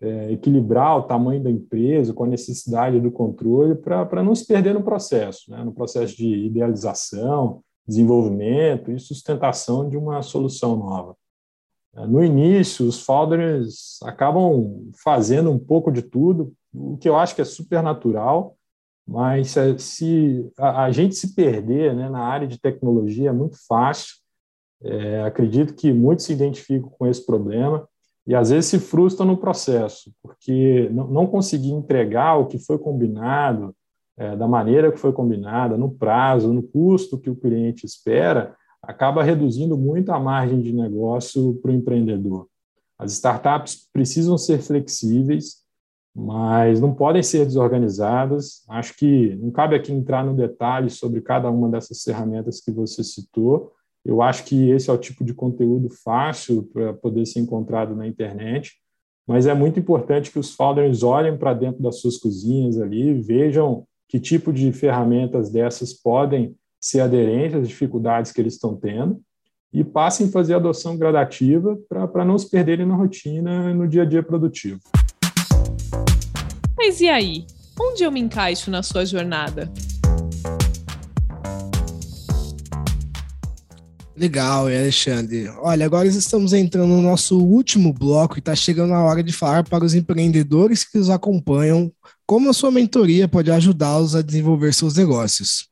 é, 0.00 0.32
equilibrar 0.32 0.98
o 0.98 1.02
tamanho 1.02 1.42
da 1.42 1.50
empresa 1.50 2.14
com 2.14 2.24
a 2.24 2.28
necessidade 2.28 3.00
do 3.00 3.10
controle 3.10 3.74
para 3.74 4.22
não 4.22 4.34
se 4.34 4.46
perder 4.46 4.72
no 4.72 4.82
processo, 4.82 5.50
né? 5.50 5.62
no 5.62 5.72
processo 5.72 6.16
de 6.16 6.46
idealização, 6.46 7.60
desenvolvimento 7.86 8.90
e 8.90 8.98
sustentação 8.98 9.88
de 9.88 9.96
uma 9.96 10.22
solução 10.22 10.76
nova. 10.76 11.14
É, 11.94 12.06
no 12.06 12.22
início, 12.22 12.86
os 12.86 13.04
founders 13.04 13.98
acabam 14.02 14.90
fazendo 15.02 15.50
um 15.50 15.58
pouco 15.58 15.90
de 15.90 16.02
tudo, 16.02 16.52
o 16.72 16.96
que 16.96 17.08
eu 17.08 17.16
acho 17.16 17.34
que 17.34 17.42
é 17.42 17.44
super 17.44 17.82
natural, 17.82 18.56
mas 19.06 19.56
se 19.78 20.52
a, 20.56 20.90
gente 20.92 21.16
se 21.16 21.34
perder 21.34 21.96
né, 21.96 22.08
na 22.08 22.20
área 22.20 22.46
de 22.46 22.60
tecnologia 22.60 23.30
é 23.30 23.32
muito 23.32 23.56
fácil. 23.66 24.14
É, 24.82 25.22
acredito 25.24 25.74
que 25.74 25.92
muitos 25.92 26.24
se 26.24 26.32
identificam 26.32 26.88
com 26.90 27.06
esse 27.06 27.26
problema 27.26 27.86
e 28.26 28.34
às 28.34 28.50
vezes 28.50 28.66
se 28.66 28.78
frustram 28.78 29.26
no 29.26 29.36
processo, 29.36 30.12
porque 30.22 30.88
não, 30.92 31.08
não 31.08 31.26
conseguir 31.26 31.72
entregar 31.72 32.36
o 32.36 32.46
que 32.46 32.58
foi 32.58 32.78
combinado, 32.78 33.74
é, 34.16 34.36
da 34.36 34.46
maneira 34.46 34.92
que 34.92 34.98
foi 34.98 35.12
combinada, 35.12 35.76
no 35.76 35.90
prazo, 35.90 36.52
no 36.52 36.62
custo 36.62 37.18
que 37.18 37.28
o 37.28 37.36
cliente 37.36 37.84
espera, 37.84 38.54
acaba 38.90 39.22
reduzindo 39.22 39.76
muito 39.78 40.10
a 40.10 40.18
margem 40.18 40.60
de 40.60 40.72
negócio 40.72 41.54
para 41.62 41.70
o 41.70 41.74
empreendedor. 41.74 42.48
As 42.98 43.12
startups 43.12 43.88
precisam 43.92 44.36
ser 44.36 44.60
flexíveis, 44.60 45.60
mas 46.14 46.80
não 46.80 46.94
podem 46.94 47.22
ser 47.22 47.46
desorganizadas. 47.46 48.64
Acho 48.68 48.94
que 48.96 49.36
não 49.36 49.50
cabe 49.50 49.76
aqui 49.76 49.92
entrar 49.92 50.24
no 50.24 50.34
detalhe 50.34 50.90
sobre 50.90 51.20
cada 51.20 51.50
uma 51.50 51.68
dessas 51.68 52.02
ferramentas 52.02 52.60
que 52.60 52.70
você 52.70 53.02
citou, 53.02 53.72
eu 54.04 54.22
acho 54.22 54.44
que 54.44 54.70
esse 54.70 54.88
é 54.88 54.92
o 54.92 54.98
tipo 54.98 55.24
de 55.24 55.34
conteúdo 55.34 55.90
fácil 55.90 56.62
para 56.72 56.92
poder 56.94 57.26
ser 57.26 57.40
encontrado 57.40 57.94
na 57.94 58.06
internet, 58.06 58.72
mas 59.26 59.46
é 59.46 59.54
muito 59.54 59.78
importante 59.78 60.30
que 60.30 60.38
os 60.38 60.54
founders 60.54 61.02
olhem 61.02 61.36
para 61.36 61.54
dentro 61.54 61.82
das 61.82 62.00
suas 62.00 62.16
cozinhas 62.16 62.80
ali, 62.80 63.12
vejam 63.14 63.84
que 64.08 64.18
tipo 64.18 64.52
de 64.52 64.72
ferramentas 64.72 65.50
dessas 65.50 65.92
podem 65.92 66.56
ser 66.80 67.00
aderentes 67.00 67.60
às 67.60 67.68
dificuldades 67.68 68.32
que 68.32 68.40
eles 68.40 68.54
estão 68.54 68.74
tendo 68.74 69.20
e 69.72 69.84
passem 69.84 70.26
a 70.26 70.30
fazer 70.30 70.54
adoção 70.54 70.96
gradativa 70.96 71.78
para 71.88 72.24
não 72.24 72.38
se 72.38 72.50
perderem 72.50 72.86
na 72.86 72.96
rotina 72.96 73.72
no 73.72 73.86
dia 73.86 74.02
a 74.02 74.04
dia 74.04 74.22
produtivo. 74.22 74.80
Mas 76.76 77.00
e 77.00 77.08
aí? 77.08 77.44
Onde 77.78 78.02
eu 78.02 78.10
me 78.10 78.20
encaixo 78.20 78.70
na 78.70 78.82
sua 78.82 79.04
jornada? 79.04 79.70
Legal, 84.16 84.66
Alexandre. 84.66 85.48
Olha, 85.62 85.86
agora 85.86 86.06
estamos 86.06 86.52
entrando 86.52 86.88
no 86.88 87.00
nosso 87.00 87.38
último 87.38 87.90
bloco 87.90 88.36
e 88.36 88.38
está 88.38 88.54
chegando 88.54 88.92
a 88.92 89.02
hora 89.02 89.22
de 89.22 89.32
falar 89.32 89.64
para 89.64 89.82
os 89.82 89.94
empreendedores 89.94 90.84
que 90.84 90.98
os 90.98 91.08
acompanham 91.08 91.90
como 92.26 92.50
a 92.50 92.52
sua 92.52 92.70
mentoria 92.70 93.26
pode 93.26 93.50
ajudá-los 93.50 94.14
a 94.14 94.20
desenvolver 94.20 94.74
seus 94.74 94.94
negócios. 94.94 95.69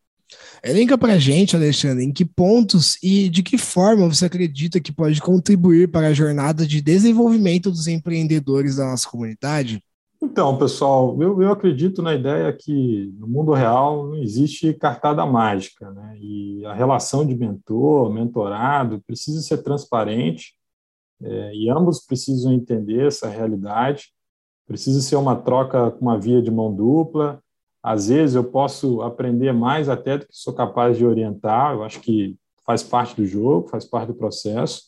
Elenca 0.62 0.98
para 0.98 1.14
a 1.14 1.18
gente, 1.18 1.56
Alexandre, 1.56 2.04
em 2.04 2.12
que 2.12 2.24
pontos 2.24 2.98
e 3.02 3.28
de 3.28 3.42
que 3.42 3.56
forma 3.56 4.08
você 4.08 4.26
acredita 4.26 4.80
que 4.80 4.92
pode 4.92 5.20
contribuir 5.20 5.88
para 5.90 6.08
a 6.08 6.14
jornada 6.14 6.66
de 6.66 6.80
desenvolvimento 6.80 7.70
dos 7.70 7.86
empreendedores 7.86 8.76
da 8.76 8.86
nossa 8.86 9.08
comunidade? 9.08 9.82
Então, 10.20 10.58
pessoal, 10.58 11.16
eu, 11.22 11.40
eu 11.40 11.52
acredito 11.52 12.02
na 12.02 12.12
ideia 12.12 12.52
que 12.52 13.12
no 13.18 13.28
mundo 13.28 13.52
real 13.52 14.08
não 14.08 14.16
existe 14.16 14.74
cartada 14.74 15.24
mágica, 15.24 15.92
né? 15.92 16.16
E 16.18 16.66
a 16.66 16.74
relação 16.74 17.24
de 17.24 17.36
mentor, 17.36 18.12
mentorado, 18.12 19.00
precisa 19.06 19.40
ser 19.40 19.58
transparente 19.58 20.54
é, 21.22 21.54
e 21.54 21.70
ambos 21.70 22.00
precisam 22.00 22.52
entender 22.52 23.06
essa 23.06 23.28
realidade. 23.28 24.12
Precisa 24.66 25.00
ser 25.00 25.16
uma 25.16 25.36
troca 25.36 25.90
com 25.92 26.00
uma 26.00 26.18
via 26.18 26.42
de 26.42 26.50
mão 26.50 26.74
dupla. 26.74 27.40
Às 27.82 28.08
vezes 28.08 28.34
eu 28.34 28.44
posso 28.44 29.02
aprender 29.02 29.52
mais 29.52 29.88
até 29.88 30.18
do 30.18 30.26
que 30.26 30.36
sou 30.36 30.52
capaz 30.52 30.96
de 30.96 31.06
orientar. 31.06 31.74
Eu 31.74 31.84
acho 31.84 32.00
que 32.00 32.36
faz 32.66 32.82
parte 32.82 33.16
do 33.16 33.26
jogo, 33.26 33.68
faz 33.68 33.84
parte 33.84 34.08
do 34.08 34.14
processo. 34.14 34.82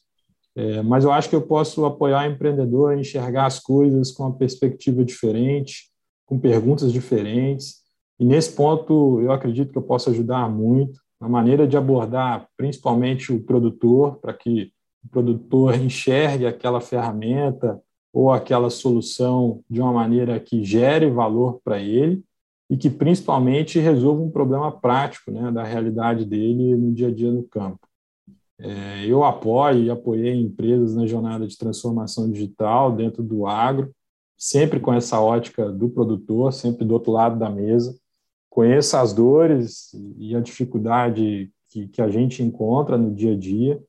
É, 0.57 0.83
mas 0.83 1.05
eu 1.05 1.13
acho 1.13 1.29
que 1.29 1.37
eu 1.37 1.43
posso 1.43 1.85
apoiar 1.85 2.29
o 2.29 2.33
empreendedor 2.33 2.93
a 2.93 2.99
enxergar 2.99 3.47
as 3.47 3.61
coisas 3.61 4.11
com 4.11 4.25
uma 4.25 4.37
perspectiva 4.37 5.05
diferente, 5.05 5.91
com 6.27 6.39
perguntas 6.39 6.93
diferentes. 6.93 7.77
E 8.19 8.25
nesse 8.25 8.53
ponto, 8.55 9.21
eu 9.21 9.33
acredito 9.33 9.71
que 9.71 9.79
eu 9.79 9.83
posso 9.83 10.11
ajudar 10.11 10.51
muito 10.51 11.01
na 11.21 11.29
maneira 11.29 11.67
de 11.67 11.77
abordar 11.77 12.49
principalmente 12.57 13.33
o 13.33 13.43
produtor, 13.43 14.17
para 14.17 14.35
que 14.35 14.73
o 15.05 15.09
produtor 15.09 15.75
enxergue 15.77 16.47
aquela 16.47 16.81
ferramenta 16.81 17.81
ou 18.13 18.33
aquela 18.33 18.69
solução 18.69 19.63
de 19.71 19.81
uma 19.81 19.93
maneira 19.93 20.41
que 20.41 20.65
gere 20.65 21.09
valor 21.09 21.61
para 21.65 21.79
ele 21.79 22.23
e 22.71 22.77
que 22.77 22.89
principalmente 22.89 23.81
resolva 23.81 24.23
um 24.23 24.31
problema 24.31 24.71
prático 24.71 25.33
né, 25.33 25.51
da 25.51 25.65
realidade 25.65 26.25
dele 26.25 26.77
no 26.77 26.93
dia 26.93 27.09
a 27.09 27.11
dia 27.11 27.33
no 27.33 27.43
campo. 27.43 27.81
É, 28.61 29.05
eu 29.07 29.25
apoio 29.25 29.83
e 29.83 29.91
apoiei 29.91 30.41
empresas 30.41 30.95
na 30.95 31.05
jornada 31.05 31.49
de 31.49 31.59
transformação 31.59 32.31
digital 32.31 32.95
dentro 32.95 33.25
do 33.25 33.45
agro, 33.45 33.91
sempre 34.39 34.79
com 34.79 34.95
essa 34.95 35.21
ótica 35.21 35.73
do 35.73 35.89
produtor, 35.89 36.53
sempre 36.53 36.85
do 36.85 36.95
outro 36.95 37.11
lado 37.11 37.37
da 37.37 37.51
mesa. 37.51 37.99
Conheço 38.49 38.97
as 38.97 39.13
dores 39.13 39.91
e 40.17 40.37
a 40.37 40.41
dificuldade 40.41 41.51
que, 41.71 41.89
que 41.89 42.01
a 42.01 42.09
gente 42.09 42.41
encontra 42.41 42.97
no 42.97 43.13
dia 43.13 43.33
a 43.33 43.37
dia. 43.37 43.83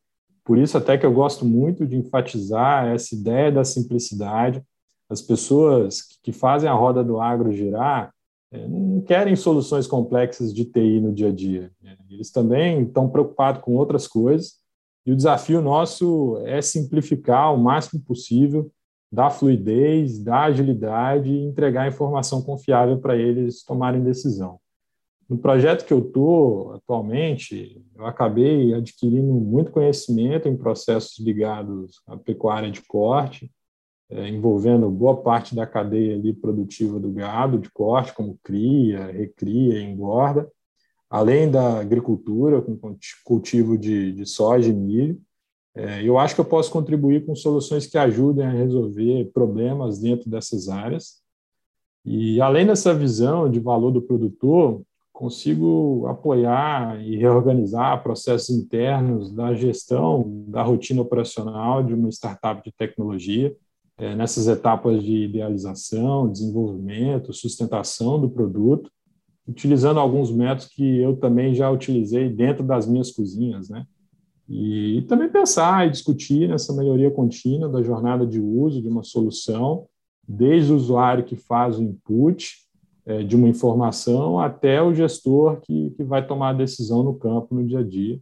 Por 0.44 0.58
isso, 0.58 0.76
até 0.76 0.98
que 0.98 1.06
eu 1.06 1.14
gosto 1.14 1.46
muito 1.46 1.86
de 1.86 1.98
enfatizar 1.98 2.88
essa 2.88 3.14
ideia 3.14 3.52
da 3.52 3.64
simplicidade. 3.64 4.64
As 5.08 5.22
pessoas 5.22 6.02
que 6.24 6.32
fazem 6.32 6.70
a 6.70 6.74
roda 6.74 7.04
do 7.04 7.20
agro 7.20 7.52
girar 7.52 8.12
não 8.52 9.02
querem 9.02 9.36
soluções 9.36 9.88
complexas 9.88 10.54
de 10.54 10.66
TI 10.66 11.00
no 11.00 11.14
dia 11.14 11.30
a 11.30 11.32
dia. 11.32 11.72
Eles 12.10 12.32
também 12.32 12.84
estão 12.84 13.10
preocupados 13.10 13.62
com 13.62 13.76
outras 13.76 14.08
coisas 14.08 14.62
e 15.06 15.12
o 15.12 15.16
desafio 15.16 15.62
nosso 15.62 16.38
é 16.46 16.62
simplificar 16.62 17.54
o 17.54 17.58
máximo 17.58 18.02
possível, 18.02 18.72
dar 19.12 19.30
fluidez, 19.30 20.20
dar 20.20 20.44
agilidade 20.44 21.30
e 21.30 21.44
entregar 21.44 21.88
informação 21.88 22.42
confiável 22.42 23.00
para 23.00 23.16
eles 23.16 23.64
tomarem 23.64 24.04
decisão. 24.04 24.60
No 25.28 25.38
projeto 25.38 25.86
que 25.86 25.94
eu 25.94 26.00
estou 26.00 26.74
atualmente, 26.74 27.82
eu 27.96 28.06
acabei 28.06 28.74
adquirindo 28.74 29.34
muito 29.34 29.72
conhecimento 29.72 30.50
em 30.50 30.58
processos 30.58 31.18
ligados 31.20 32.02
à 32.06 32.18
pecuária 32.18 32.70
de 32.70 32.82
corte, 32.82 33.46
é, 33.46 33.61
envolvendo 34.28 34.90
boa 34.90 35.16
parte 35.22 35.56
da 35.56 35.66
cadeia 35.66 36.16
ali 36.16 36.34
produtiva 36.34 37.00
do 37.00 37.10
gado 37.12 37.58
de 37.58 37.70
corte, 37.72 38.14
como 38.14 38.38
cria, 38.44 39.06
recria 39.08 39.82
engorda, 39.82 40.50
além 41.10 41.50
da 41.50 41.80
agricultura, 41.80 42.62
com 42.62 42.78
cultivo 43.24 43.78
de, 43.78 44.12
de 44.12 44.26
soja 44.26 44.70
e 44.70 44.74
milho. 44.74 45.20
É, 45.74 46.04
eu 46.04 46.18
acho 46.18 46.36
que 46.36 46.42
eu 46.42 46.46
posso 46.46 46.72
contribuir 46.72 47.26
com 47.26 47.36
soluções 47.36 47.88
que 47.88 47.98
ajudem 47.98 48.46
a 48.46 48.52
resolver 48.52 49.32
problemas 49.34 50.00
dentro 50.00 50.30
dessas 50.30 50.68
áreas. 50.68 51.22
E, 52.06 52.42
além 52.42 52.66
dessa 52.66 52.94
visão 52.94 53.50
de 53.50 53.60
valor 53.60 53.92
do 53.92 54.02
produtor, 54.02 54.82
consigo 55.14 56.08
apoiar 56.08 57.00
e 57.02 57.16
reorganizar 57.16 58.02
processos 58.02 58.50
internos 58.50 59.32
da 59.32 59.54
gestão 59.54 60.26
da 60.48 60.64
rotina 60.64 61.02
operacional 61.02 61.84
de 61.84 61.94
uma 61.94 62.10
startup 62.10 62.64
de 62.64 62.76
tecnologia, 62.76 63.56
é, 63.98 64.16
nessas 64.16 64.48
etapas 64.48 65.04
de 65.04 65.26
idealização, 65.26 66.32
desenvolvimento, 66.32 67.34
sustentação 67.34 68.20
do 68.20 68.30
produto, 68.30 68.90
utilizando 69.48 70.00
alguns 70.00 70.32
métodos 70.32 70.68
que 70.68 71.00
eu 71.00 71.16
também 71.18 71.54
já 71.54 71.70
utilizei 71.70 72.30
dentro 72.30 72.64
das 72.64 72.88
minhas 72.88 73.12
cozinhas, 73.12 73.70
né? 73.70 73.86
E 74.48 75.06
também 75.08 75.30
pensar 75.30 75.88
e 75.88 75.92
discutir 75.92 76.50
nessa 76.50 76.74
melhoria 76.74 77.10
contínua 77.10 77.70
da 77.70 77.82
jornada 77.82 78.28
de 78.28 78.40
uso 78.40 78.82
de 78.82 78.88
uma 78.88 79.04
solução, 79.04 79.88
desde 80.28 80.74
o 80.74 80.76
usuário 80.76 81.24
que 81.24 81.36
faz 81.36 81.78
o 81.78 81.84
input 81.84 82.58
é, 83.06 83.24
de 83.24 83.36
uma 83.36 83.48
informação 83.48 84.40
até 84.40 84.82
o 84.82 84.94
gestor 84.94 85.62
que, 85.62 85.92
que 85.92 86.04
vai 86.04 86.26
tomar 86.26 86.50
a 86.50 86.54
decisão 86.54 87.02
no 87.02 87.14
campo, 87.14 87.56
no 87.56 87.66
dia 87.66 87.80
a 87.80 87.84
dia. 87.84 88.20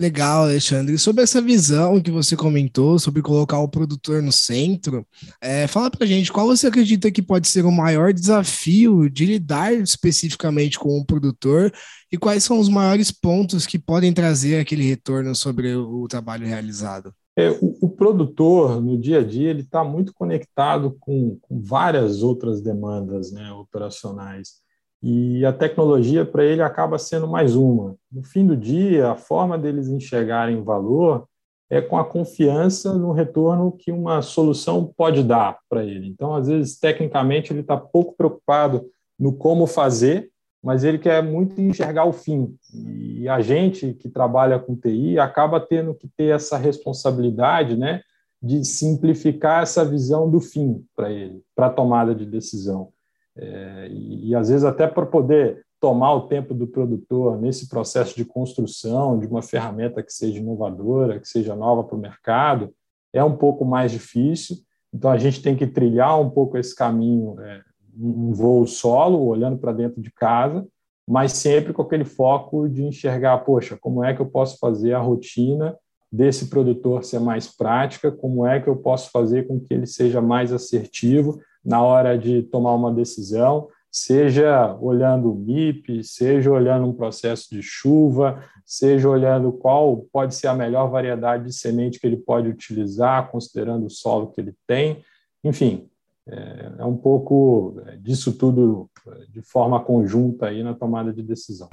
Legal, 0.00 0.44
Alexandre. 0.44 0.96
Sobre 0.96 1.22
essa 1.22 1.42
visão 1.42 2.00
que 2.00 2.10
você 2.10 2.34
comentou 2.34 2.98
sobre 2.98 3.20
colocar 3.20 3.58
o 3.58 3.68
produtor 3.68 4.22
no 4.22 4.32
centro, 4.32 5.06
é, 5.42 5.66
fala 5.66 5.90
para 5.90 6.06
gente 6.06 6.32
qual 6.32 6.46
você 6.46 6.68
acredita 6.68 7.10
que 7.10 7.20
pode 7.20 7.46
ser 7.46 7.66
o 7.66 7.70
maior 7.70 8.10
desafio 8.10 9.10
de 9.10 9.26
lidar 9.26 9.74
especificamente 9.74 10.78
com 10.78 10.98
o 10.98 11.04
produtor 11.04 11.70
e 12.10 12.16
quais 12.16 12.42
são 12.42 12.58
os 12.58 12.70
maiores 12.70 13.12
pontos 13.12 13.66
que 13.66 13.78
podem 13.78 14.10
trazer 14.10 14.58
aquele 14.58 14.84
retorno 14.84 15.34
sobre 15.34 15.74
o 15.74 16.08
trabalho 16.08 16.46
realizado. 16.46 17.12
É, 17.36 17.50
o, 17.50 17.76
o, 17.82 17.90
produtor, 17.90 18.80
no 18.80 18.98
dia 18.98 19.18
a 19.18 19.22
dia, 19.22 19.50
ele 19.50 19.60
está 19.60 19.84
muito 19.84 20.14
conectado 20.14 20.96
com, 20.98 21.36
com 21.42 21.60
várias 21.60 22.22
outras 22.22 22.62
demandas 22.62 23.32
né, 23.32 23.52
operacionais. 23.52 24.62
E 25.02 25.44
a 25.46 25.52
tecnologia 25.52 26.24
para 26.24 26.44
ele 26.44 26.62
acaba 26.62 26.98
sendo 26.98 27.26
mais 27.26 27.56
uma. 27.56 27.96
No 28.12 28.22
fim 28.22 28.46
do 28.46 28.56
dia, 28.56 29.10
a 29.10 29.16
forma 29.16 29.56
deles 29.56 29.88
enxergarem 29.88 30.62
valor 30.62 31.26
é 31.70 31.80
com 31.80 31.96
a 31.96 32.04
confiança 32.04 32.92
no 32.94 33.12
retorno 33.12 33.72
que 33.72 33.92
uma 33.92 34.20
solução 34.20 34.84
pode 34.84 35.22
dar 35.22 35.58
para 35.68 35.84
ele. 35.84 36.08
Então, 36.08 36.34
às 36.34 36.48
vezes, 36.48 36.78
tecnicamente, 36.78 37.52
ele 37.52 37.60
está 37.60 37.76
pouco 37.76 38.14
preocupado 38.16 38.90
no 39.18 39.32
como 39.32 39.66
fazer, 39.66 40.30
mas 40.62 40.84
ele 40.84 40.98
quer 40.98 41.22
muito 41.22 41.58
enxergar 41.60 42.04
o 42.04 42.12
fim. 42.12 42.54
E 42.74 43.28
a 43.28 43.40
gente 43.40 43.94
que 43.94 44.08
trabalha 44.08 44.58
com 44.58 44.76
TI 44.76 45.18
acaba 45.18 45.60
tendo 45.60 45.94
que 45.94 46.08
ter 46.08 46.34
essa 46.34 46.58
responsabilidade, 46.58 47.76
né, 47.76 48.02
de 48.42 48.64
simplificar 48.64 49.62
essa 49.62 49.84
visão 49.84 50.30
do 50.30 50.40
fim 50.40 50.84
para 50.96 51.10
ele, 51.10 51.42
para 51.54 51.66
a 51.66 51.70
tomada 51.70 52.14
de 52.14 52.26
decisão. 52.26 52.88
É, 53.36 53.88
e, 53.90 54.28
e, 54.28 54.34
às 54.34 54.48
vezes, 54.48 54.64
até 54.64 54.86
para 54.86 55.06
poder 55.06 55.64
tomar 55.80 56.12
o 56.14 56.28
tempo 56.28 56.52
do 56.52 56.66
produtor 56.66 57.40
nesse 57.40 57.68
processo 57.68 58.14
de 58.14 58.24
construção 58.24 59.18
de 59.18 59.26
uma 59.26 59.40
ferramenta 59.40 60.02
que 60.02 60.12
seja 60.12 60.38
inovadora, 60.38 61.18
que 61.18 61.28
seja 61.28 61.56
nova 61.56 61.84
para 61.84 61.96
o 61.96 62.00
mercado, 62.00 62.72
é 63.12 63.24
um 63.24 63.36
pouco 63.36 63.64
mais 63.64 63.90
difícil. 63.90 64.56
Então, 64.92 65.10
a 65.10 65.16
gente 65.16 65.40
tem 65.40 65.56
que 65.56 65.66
trilhar 65.66 66.20
um 66.20 66.28
pouco 66.28 66.58
esse 66.58 66.74
caminho, 66.74 67.40
é, 67.40 67.62
um 67.98 68.32
voo 68.32 68.66
solo, 68.66 69.24
olhando 69.24 69.58
para 69.58 69.72
dentro 69.72 70.02
de 70.02 70.12
casa, 70.12 70.66
mas 71.08 71.32
sempre 71.32 71.72
com 71.72 71.82
aquele 71.82 72.04
foco 72.04 72.68
de 72.68 72.84
enxergar, 72.84 73.38
poxa, 73.38 73.76
como 73.80 74.04
é 74.04 74.14
que 74.14 74.20
eu 74.20 74.26
posso 74.26 74.58
fazer 74.58 74.92
a 74.92 75.00
rotina 75.00 75.76
desse 76.12 76.48
produtor 76.48 77.04
ser 77.04 77.20
mais 77.20 77.46
prática, 77.48 78.10
como 78.10 78.44
é 78.44 78.60
que 78.60 78.68
eu 78.68 78.76
posso 78.76 79.10
fazer 79.10 79.46
com 79.46 79.60
que 79.60 79.72
ele 79.72 79.86
seja 79.86 80.20
mais 80.20 80.52
assertivo 80.52 81.40
na 81.64 81.82
hora 81.82 82.18
de 82.18 82.42
tomar 82.42 82.74
uma 82.74 82.92
decisão, 82.92 83.68
seja 83.90 84.76
olhando 84.80 85.32
o 85.32 85.34
MIP, 85.34 86.04
seja 86.04 86.50
olhando 86.50 86.86
um 86.86 86.92
processo 86.92 87.48
de 87.50 87.62
chuva, 87.62 88.42
seja 88.64 89.08
olhando 89.08 89.52
qual 89.52 90.06
pode 90.12 90.34
ser 90.34 90.46
a 90.46 90.54
melhor 90.54 90.88
variedade 90.88 91.44
de 91.44 91.52
semente 91.52 91.98
que 91.98 92.06
ele 92.06 92.16
pode 92.16 92.48
utilizar, 92.48 93.30
considerando 93.30 93.86
o 93.86 93.90
solo 93.90 94.30
que 94.30 94.40
ele 94.40 94.54
tem. 94.66 95.02
Enfim, 95.42 95.88
é, 96.28 96.72
é 96.78 96.84
um 96.84 96.96
pouco 96.96 97.82
disso 98.00 98.32
tudo 98.32 98.88
de 99.30 99.42
forma 99.42 99.80
conjunta 99.80 100.46
aí 100.46 100.62
na 100.62 100.74
tomada 100.74 101.12
de 101.12 101.22
decisão. 101.22 101.68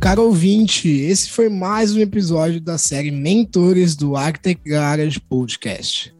Caro 0.00 0.24
ouvinte, 0.24 0.88
esse 0.88 1.30
foi 1.30 1.48
mais 1.48 1.94
um 1.94 2.00
episódio 2.00 2.60
da 2.60 2.76
série 2.76 3.10
Mentores 3.10 3.96
do 3.96 4.16
Arctec 4.16 4.60
Garage 4.62 5.18
Podcast. 5.20 6.14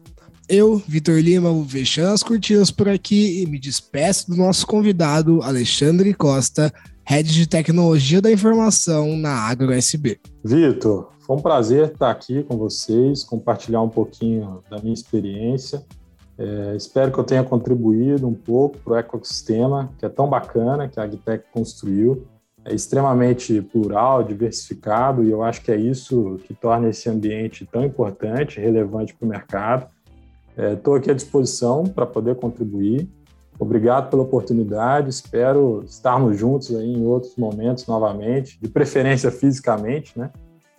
Eu, 0.47 0.77
Vitor 0.87 1.15
Lima, 1.15 1.51
vou 1.51 1.65
fechando 1.65 2.13
as 2.13 2.21
curtidas 2.21 2.69
por 2.69 2.87
aqui 2.87 3.41
e 3.41 3.47
me 3.47 3.57
despeço 3.57 4.29
do 4.29 4.37
nosso 4.37 4.67
convidado, 4.67 5.41
Alexandre 5.41 6.13
Costa, 6.13 6.71
Head 7.03 7.33
de 7.33 7.47
Tecnologia 7.47 8.21
da 8.21 8.31
Informação 8.31 9.17
na 9.17 9.31
AgroSB. 9.31 10.19
Vitor, 10.43 11.09
foi 11.19 11.35
um 11.35 11.41
prazer 11.41 11.91
estar 11.91 12.11
aqui 12.11 12.43
com 12.43 12.57
vocês, 12.57 13.23
compartilhar 13.23 13.81
um 13.81 13.89
pouquinho 13.89 14.61
da 14.69 14.77
minha 14.79 14.93
experiência. 14.93 15.83
É, 16.37 16.75
espero 16.75 17.11
que 17.11 17.17
eu 17.17 17.23
tenha 17.23 17.43
contribuído 17.43 18.27
um 18.27 18.33
pouco 18.33 18.77
para 18.77 18.93
o 18.93 18.97
ecossistema, 18.97 19.91
que 19.97 20.05
é 20.05 20.09
tão 20.09 20.29
bacana, 20.29 20.87
que 20.87 20.99
a 20.99 21.03
Agtech 21.03 21.45
construiu. 21.51 22.27
É 22.63 22.73
extremamente 22.73 23.61
plural, 23.61 24.23
diversificado, 24.23 25.23
e 25.23 25.31
eu 25.31 25.41
acho 25.41 25.61
que 25.61 25.71
é 25.71 25.75
isso 25.75 26.39
que 26.45 26.53
torna 26.53 26.89
esse 26.89 27.09
ambiente 27.09 27.67
tão 27.71 27.83
importante, 27.83 28.59
relevante 28.59 29.15
para 29.15 29.25
o 29.25 29.29
mercado. 29.29 29.94
Estou 30.57 30.95
é, 30.95 30.99
aqui 30.99 31.11
à 31.11 31.13
disposição 31.13 31.83
para 31.83 32.05
poder 32.05 32.35
contribuir. 32.35 33.09
Obrigado 33.59 34.09
pela 34.09 34.23
oportunidade. 34.23 35.09
Espero 35.09 35.83
estarmos 35.87 36.37
juntos 36.37 36.75
aí 36.75 36.93
em 36.93 37.05
outros 37.05 37.35
momentos 37.37 37.85
novamente, 37.87 38.59
de 38.61 38.67
preferência 38.67 39.31
fisicamente, 39.31 40.17
né? 40.17 40.29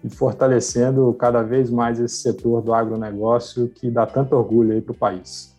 E 0.04 0.10
fortalecendo 0.10 1.12
cada 1.18 1.42
vez 1.42 1.70
mais 1.70 1.98
esse 1.98 2.16
setor 2.16 2.62
do 2.62 2.74
agronegócio 2.74 3.68
que 3.68 3.90
dá 3.90 4.06
tanto 4.06 4.36
orgulho 4.36 4.72
aí 4.72 4.80
para 4.80 4.92
o 4.92 4.96
país. 4.96 5.54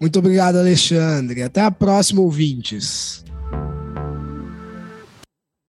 Muito 0.00 0.18
obrigado, 0.18 0.56
Alexandre. 0.56 1.42
Até 1.42 1.62
a 1.62 1.70
próxima, 1.70 2.20
ouvintes. 2.20 3.24